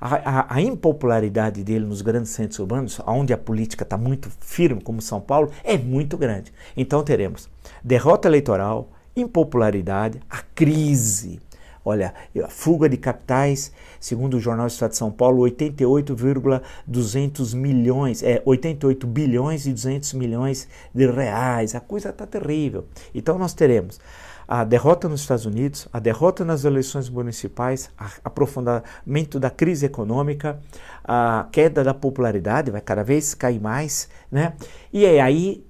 a, 0.00 0.40
a, 0.40 0.54
a 0.56 0.60
impopularidade 0.60 1.62
dele 1.62 1.86
nos 1.86 2.02
grandes 2.02 2.32
centros 2.32 2.58
urbanos, 2.58 3.00
onde 3.06 3.32
a 3.32 3.38
política 3.38 3.84
está 3.84 3.96
muito 3.96 4.30
firme, 4.40 4.80
como 4.80 5.00
São 5.00 5.20
Paulo, 5.20 5.50
é 5.62 5.78
muito 5.78 6.16
grande. 6.16 6.52
Então 6.76 7.02
teremos 7.02 7.48
derrota 7.82 8.28
eleitoral, 8.28 8.90
impopularidade, 9.16 10.20
a 10.28 10.42
crise 10.54 11.40
Olha, 11.88 12.12
fuga 12.48 12.88
de 12.88 12.96
capitais, 12.96 13.70
segundo 14.00 14.38
o 14.38 14.40
Jornal 14.40 14.66
Estado 14.66 14.90
de 14.90 14.96
São 14.96 15.12
Paulo, 15.12 15.42
88,200 15.42 17.54
milhões, 17.54 18.24
é 18.24 18.42
88 18.44 19.06
bilhões 19.06 19.66
e 19.66 19.72
200 19.72 20.14
milhões 20.14 20.66
de 20.92 21.06
reais. 21.06 21.76
A 21.76 21.80
coisa 21.80 22.08
está 22.08 22.26
terrível. 22.26 22.86
Então 23.14 23.38
nós 23.38 23.54
teremos 23.54 24.00
a 24.48 24.64
derrota 24.64 25.08
nos 25.08 25.20
Estados 25.20 25.46
Unidos, 25.46 25.86
a 25.92 26.00
derrota 26.00 26.44
nas 26.44 26.64
eleições 26.64 27.08
municipais, 27.08 27.88
aprofundamento 28.24 29.38
da 29.38 29.50
crise 29.50 29.86
econômica, 29.86 30.58
a 31.04 31.46
queda 31.52 31.84
da 31.84 31.94
popularidade, 31.94 32.72
vai 32.72 32.80
cada 32.80 33.04
vez 33.04 33.32
cair 33.32 33.60
mais, 33.60 34.08
né? 34.28 34.54
E 34.92 35.06
aí 35.06 35.64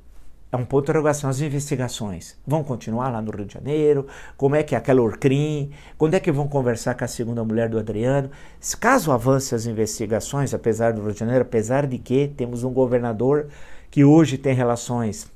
é 0.51 0.57
um 0.57 0.65
ponto 0.65 0.85
de 0.85 0.91
interrogação. 0.91 1.29
As 1.29 1.41
investigações 1.41 2.37
vão 2.47 2.63
continuar 2.63 3.11
lá 3.11 3.21
no 3.21 3.31
Rio 3.31 3.45
de 3.45 3.55
Janeiro? 3.55 4.07
Como 4.37 4.55
é 4.55 4.63
que 4.63 4.75
é 4.75 4.79
aquela 4.79 5.03
Orcrim? 5.03 5.71
Quando 5.99 6.15
é 6.15 6.21
que 6.21 6.31
vão 6.33 6.49
conversar 6.49 6.95
com 6.95 7.05
a 7.05 7.09
segunda 7.09 7.45
mulher 7.45 7.69
do 7.69 7.79
Adriano? 7.79 8.31
Caso 8.81 9.13
avance 9.13 9.55
as 9.55 9.67
investigações, 9.67 10.55
apesar 10.55 10.93
do 10.93 11.03
Rio 11.03 11.13
de 11.13 11.19
Janeiro, 11.19 11.43
apesar 11.43 11.87
de 11.87 11.99
que 11.99 12.29
temos 12.29 12.65
um 12.65 12.73
governador 12.73 13.49
que 13.91 14.05
hoje 14.05 14.39
tem 14.39 14.55
relações 14.55 15.31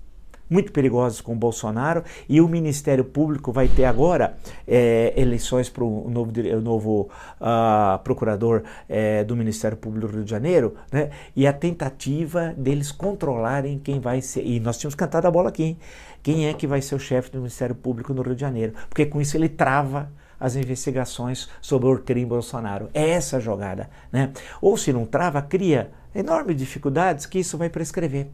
muito 0.50 0.72
perigosos 0.72 1.20
com 1.20 1.36
Bolsonaro 1.36 2.02
e 2.28 2.40
o 2.40 2.48
Ministério 2.48 3.04
Público 3.04 3.52
vai 3.52 3.68
ter 3.68 3.84
agora 3.84 4.36
é, 4.66 5.14
eleições 5.16 5.70
para 5.70 5.84
o 5.84 6.10
novo, 6.10 6.32
o 6.40 6.60
novo 6.60 7.08
uh, 7.40 7.98
procurador 8.02 8.64
é, 8.88 9.22
do 9.22 9.36
Ministério 9.36 9.76
Público 9.76 10.08
do 10.08 10.12
Rio 10.12 10.24
de 10.24 10.30
Janeiro, 10.30 10.74
né? 10.90 11.10
E 11.36 11.46
a 11.46 11.52
tentativa 11.52 12.52
deles 12.56 12.90
controlarem 12.90 13.78
quem 13.78 14.00
vai 14.00 14.20
ser. 14.20 14.44
E 14.44 14.58
nós 14.58 14.76
tínhamos 14.76 14.96
cantado 14.96 15.28
a 15.28 15.30
bola 15.30 15.50
aqui, 15.50 15.62
hein? 15.62 15.78
Quem 16.22 16.48
é 16.48 16.52
que 16.52 16.66
vai 16.66 16.82
ser 16.82 16.94
o 16.96 16.98
chefe 16.98 17.30
do 17.30 17.38
Ministério 17.38 17.74
Público 17.74 18.12
no 18.12 18.22
Rio 18.22 18.34
de 18.34 18.40
Janeiro? 18.40 18.74
Porque 18.88 19.06
com 19.06 19.20
isso 19.20 19.36
ele 19.36 19.48
trava 19.48 20.10
as 20.38 20.56
investigações 20.56 21.48
sobre 21.60 21.88
o 21.88 21.98
crime 21.98 22.26
Bolsonaro. 22.26 22.88
É 22.92 23.10
essa 23.10 23.36
a 23.36 23.40
jogada, 23.40 23.88
né? 24.10 24.32
Ou 24.60 24.76
se 24.76 24.92
não 24.92 25.04
trava, 25.04 25.40
cria 25.42 25.90
enormes 26.14 26.56
dificuldades 26.56 27.26
que 27.26 27.38
isso 27.38 27.56
vai 27.58 27.68
prescrever. 27.68 28.28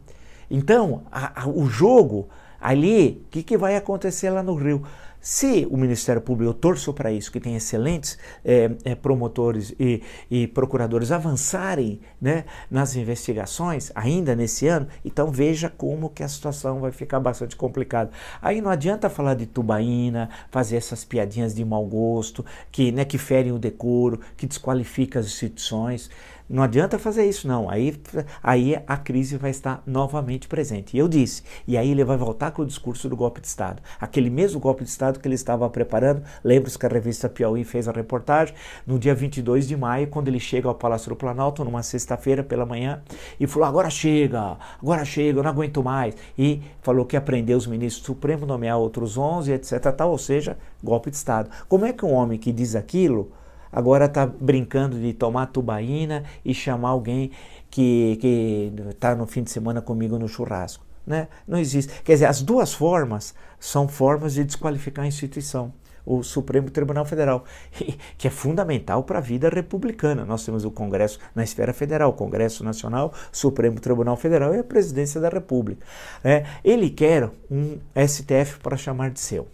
Então, 0.49 1.03
a, 1.11 1.43
a, 1.43 1.47
o 1.47 1.67
jogo 1.67 2.27
ali, 2.59 3.23
o 3.25 3.29
que, 3.29 3.43
que 3.43 3.57
vai 3.57 3.75
acontecer 3.75 4.29
lá 4.29 4.41
no 4.41 4.55
Rio? 4.55 4.83
Se 5.19 5.67
o 5.69 5.75
Ministério 5.75 6.21
Público, 6.21 6.49
eu 6.49 6.53
torço 6.53 6.93
para 6.93 7.11
isso, 7.11 7.31
que 7.31 7.39
tem 7.39 7.55
excelentes 7.55 8.17
é, 8.45 8.71
é, 8.85 8.95
promotores 8.95 9.73
e, 9.79 10.01
e, 10.29 10.47
procuradores 10.47 11.11
avançarem 11.11 11.99
né, 12.21 12.45
nas 12.71 12.95
investigações 12.95 13.91
ainda 13.93 14.35
nesse 14.35 14.67
ano, 14.67 14.87
então 15.03 15.29
veja 15.29 15.69
como 15.69 16.09
que 16.09 16.23
a 16.23 16.27
situação 16.29 16.79
vai 16.79 16.91
ficar 16.91 17.19
bastante 17.19 17.55
complicada. 17.55 18.11
Aí 18.41 18.61
não 18.61 18.69
adianta 18.69 19.09
falar 19.09 19.33
de 19.33 19.45
tubaína, 19.47 20.29
fazer 20.49 20.77
essas 20.77 21.03
piadinhas 21.03 21.53
de 21.53 21.65
mau 21.65 21.85
gosto, 21.85 22.45
que, 22.71 22.91
né, 22.91 23.03
que 23.03 23.17
ferem 23.17 23.51
o 23.51 23.59
decoro, 23.59 24.21
que 24.37 24.47
desqualifica 24.47 25.19
as 25.19 25.25
instituições. 25.25 26.09
Não 26.49 26.63
adianta 26.63 26.97
fazer 26.97 27.25
isso, 27.27 27.47
não. 27.47 27.69
Aí, 27.69 27.99
aí 28.41 28.81
a 28.87 28.95
crise 28.95 29.35
vai 29.35 29.51
estar 29.51 29.83
novamente 29.85 30.47
presente. 30.47 30.95
E 30.95 30.99
eu 30.99 31.07
disse, 31.07 31.43
e 31.67 31.77
aí 31.77 31.91
ele 31.91 32.05
vai 32.05 32.15
voltar 32.15 32.51
com 32.51 32.61
o 32.61 32.65
discurso 32.65 33.09
do 33.09 33.17
golpe 33.17 33.41
de 33.41 33.47
Estado. 33.47 33.81
Aquele 33.99 34.29
mesmo 34.29 34.59
golpe 34.59 34.83
de 34.83 34.89
Estado 34.89 35.19
que 35.19 35.27
ele 35.27 35.35
estava 35.35 35.69
preparando. 35.69 36.23
Lembra-se 36.43 36.79
que 36.79 36.85
a 36.85 36.89
revista 36.89 37.27
Piauí 37.27 37.65
fez 37.65 37.87
a 37.87 37.91
reportagem 37.91 38.55
no 38.85 38.97
dia 38.97 39.13
22 39.13 39.67
de 39.67 39.75
maio, 39.75 40.07
quando 40.07 40.29
ele 40.29 40.39
chega 40.39 40.69
ao 40.69 40.75
Palácio 40.75 41.09
do 41.09 41.15
Planalto, 41.15 41.65
numa 41.65 41.83
sexta-feira 41.83 42.43
pela 42.43 42.65
manhã, 42.65 43.01
e 43.39 43.45
falou: 43.45 43.67
agora 43.67 43.89
chega, 43.89 44.57
agora 44.81 45.03
chega, 45.03 45.39
eu 45.39 45.43
não 45.43 45.49
aguento 45.49 45.83
mais. 45.83 46.15
E 46.37 46.61
falou 46.81 47.05
que 47.05 47.17
aprendeu 47.17 47.57
os 47.57 47.67
ministros 47.67 48.05
supremos 48.05 48.47
nomear 48.47 48.77
outros 48.77 49.17
11, 49.17 49.51
etc. 49.51 49.91
Tal, 49.91 50.11
ou 50.11 50.17
seja, 50.17 50.57
golpe 50.81 51.09
de 51.09 51.17
Estado. 51.17 51.49
Como 51.67 51.85
é 51.85 51.91
que 51.91 52.05
um 52.05 52.13
homem 52.13 52.39
que 52.39 52.53
diz 52.53 52.75
aquilo 52.75 53.31
agora 53.71 54.05
está 54.05 54.25
brincando 54.25 54.99
de 54.99 55.13
tomar 55.13 55.47
tubaína 55.47 56.23
e 56.43 56.53
chamar 56.53 56.89
alguém 56.89 57.31
que 57.69 58.71
está 58.89 59.15
no 59.15 59.25
fim 59.25 59.43
de 59.43 59.51
semana 59.51 59.81
comigo 59.81 60.17
no 60.17 60.27
churrasco. 60.27 60.85
Né? 61.05 61.29
Não 61.47 61.57
existe. 61.57 62.01
Quer 62.03 62.13
dizer, 62.13 62.25
as 62.25 62.41
duas 62.41 62.73
formas 62.73 63.33
são 63.59 63.87
formas 63.87 64.33
de 64.33 64.43
desqualificar 64.43 65.05
a 65.05 65.07
instituição, 65.07 65.73
o 66.05 66.21
Supremo 66.21 66.69
Tribunal 66.69 67.05
Federal, 67.05 67.45
que 68.17 68.27
é 68.27 68.29
fundamental 68.29 69.03
para 69.03 69.19
a 69.19 69.21
vida 69.21 69.47
republicana. 69.47 70.25
Nós 70.25 70.43
temos 70.45 70.65
o 70.65 70.71
Congresso 70.71 71.19
na 71.33 71.45
esfera 71.45 71.73
federal, 71.73 72.11
Congresso 72.11 72.61
Nacional, 72.63 73.13
Supremo 73.31 73.79
Tribunal 73.79 74.17
Federal 74.17 74.53
e 74.53 74.59
a 74.59 74.63
Presidência 74.63 75.21
da 75.21 75.29
República. 75.29 75.85
É, 76.23 76.45
ele 76.61 76.89
quer 76.89 77.29
um 77.49 77.79
STF 77.95 78.59
para 78.61 78.75
chamar 78.75 79.11
de 79.11 79.21
seu. 79.21 79.47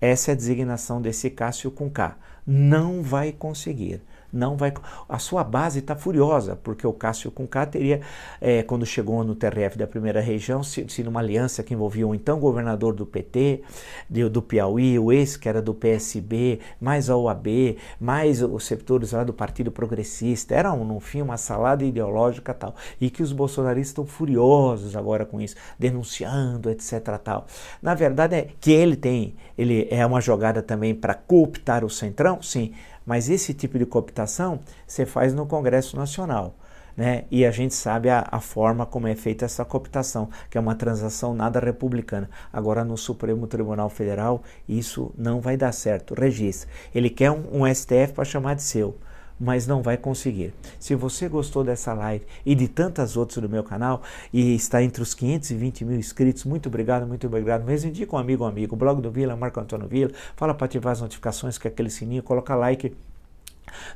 Essa 0.00 0.30
é 0.30 0.32
a 0.32 0.36
designação 0.36 1.00
desse 1.00 1.30
Cássio 1.30 1.70
com 1.70 1.88
K. 1.90 2.16
Não 2.52 3.00
vai 3.00 3.30
conseguir 3.30 4.00
não 4.32 4.56
vai. 4.56 4.72
A 5.08 5.18
sua 5.18 5.42
base 5.42 5.80
está 5.80 5.96
furiosa, 5.96 6.56
porque 6.56 6.86
o 6.86 6.92
Cássio 6.92 7.30
Cunca 7.30 7.66
teria, 7.66 8.00
é, 8.40 8.62
quando 8.62 8.86
chegou 8.86 9.22
no 9.24 9.34
TRF 9.34 9.76
da 9.76 9.86
primeira 9.86 10.20
região, 10.20 10.62
se 10.62 11.02
numa 11.02 11.20
aliança 11.20 11.62
que 11.62 11.74
envolvia 11.74 12.06
o 12.06 12.14
então 12.14 12.38
governador 12.38 12.94
do 12.94 13.06
PT, 13.06 13.62
do, 14.08 14.30
do 14.30 14.42
Piauí, 14.42 14.98
o 14.98 15.12
ex 15.12 15.36
que 15.36 15.48
era 15.48 15.60
do 15.60 15.74
PSB, 15.74 16.60
mais 16.80 17.10
a 17.10 17.16
OAB, 17.16 17.76
mais 17.98 18.42
os 18.42 18.64
setores 18.64 19.12
lá 19.12 19.24
do 19.24 19.32
Partido 19.32 19.70
Progressista. 19.70 20.54
Era, 20.54 20.72
um, 20.72 20.84
no 20.84 21.00
fim, 21.00 21.22
uma 21.22 21.36
salada 21.36 21.84
ideológica 21.84 22.54
tal. 22.54 22.74
E 23.00 23.10
que 23.10 23.22
os 23.22 23.32
bolsonaristas 23.32 23.90
estão 23.90 24.06
furiosos 24.06 24.96
agora 24.96 25.24
com 25.24 25.40
isso, 25.40 25.56
denunciando, 25.78 26.70
etc. 26.70 27.18
Tal. 27.22 27.46
Na 27.82 27.94
verdade, 27.94 28.36
é 28.36 28.48
que 28.60 28.70
ele 28.70 28.96
tem, 28.96 29.34
ele 29.56 29.88
é 29.90 30.04
uma 30.04 30.20
jogada 30.20 30.62
também 30.62 30.94
para 30.94 31.14
cooptar 31.14 31.84
o 31.84 31.90
Centrão, 31.90 32.40
sim, 32.42 32.72
mas 33.10 33.28
esse 33.28 33.52
tipo 33.52 33.76
de 33.76 33.84
cooptação 33.84 34.60
você 34.86 35.04
faz 35.04 35.34
no 35.34 35.44
Congresso 35.44 35.96
Nacional. 35.96 36.54
Né? 36.96 37.24
E 37.28 37.44
a 37.44 37.50
gente 37.50 37.74
sabe 37.74 38.08
a, 38.08 38.24
a, 38.30 38.38
forma 38.38 38.86
como 38.86 39.08
é 39.08 39.16
feita 39.16 39.44
essa 39.44 39.64
cooptação, 39.64 40.28
que 40.48 40.56
é 40.56 40.60
uma 40.60 40.76
transação 40.76 41.34
nada 41.34 41.58
republicana. 41.58 42.30
Agora, 42.52 42.84
no 42.84 42.96
Supremo 42.96 43.48
Tribunal 43.48 43.90
Federal, 43.90 44.44
isso 44.68 45.12
não 45.18 45.40
vai 45.40 45.56
dar 45.56 45.72
certo. 45.72 46.14
Registra. 46.14 46.70
Ele 46.94 47.10
quer 47.10 47.32
um, 47.32 47.62
um 47.62 47.74
STF 47.74 48.12
para 48.14 48.24
chamar 48.24 48.54
de 48.54 48.62
seu 48.62 48.96
mas 49.40 49.66
não 49.66 49.80
vai 49.80 49.96
conseguir. 49.96 50.52
Se 50.78 50.94
você 50.94 51.28
gostou 51.28 51.64
dessa 51.64 51.94
live 51.94 52.24
e 52.44 52.54
de 52.54 52.68
tantas 52.68 53.16
outras 53.16 53.42
do 53.42 53.48
meu 53.48 53.64
canal 53.64 54.02
e 54.32 54.54
está 54.54 54.82
entre 54.82 55.02
os 55.02 55.14
520 55.14 55.84
mil 55.84 55.98
inscritos, 55.98 56.44
muito 56.44 56.68
obrigado, 56.68 57.06
muito 57.06 57.26
obrigado 57.26 57.64
mesmo. 57.64 57.88
Indica 57.88 58.14
um 58.14 58.18
amigo, 58.18 58.44
um 58.44 58.46
amigo. 58.46 58.76
Blog 58.76 59.00
do 59.00 59.10
Vila, 59.10 59.34
Marco 59.34 59.58
Antônio 59.58 59.88
Vila. 59.88 60.10
Fala 60.36 60.52
para 60.52 60.66
ativar 60.66 60.92
as 60.92 61.00
notificações, 61.00 61.56
que 61.56 61.66
é 61.66 61.70
aquele 61.70 61.90
sininho, 61.90 62.22
coloca 62.22 62.54
like 62.54 62.94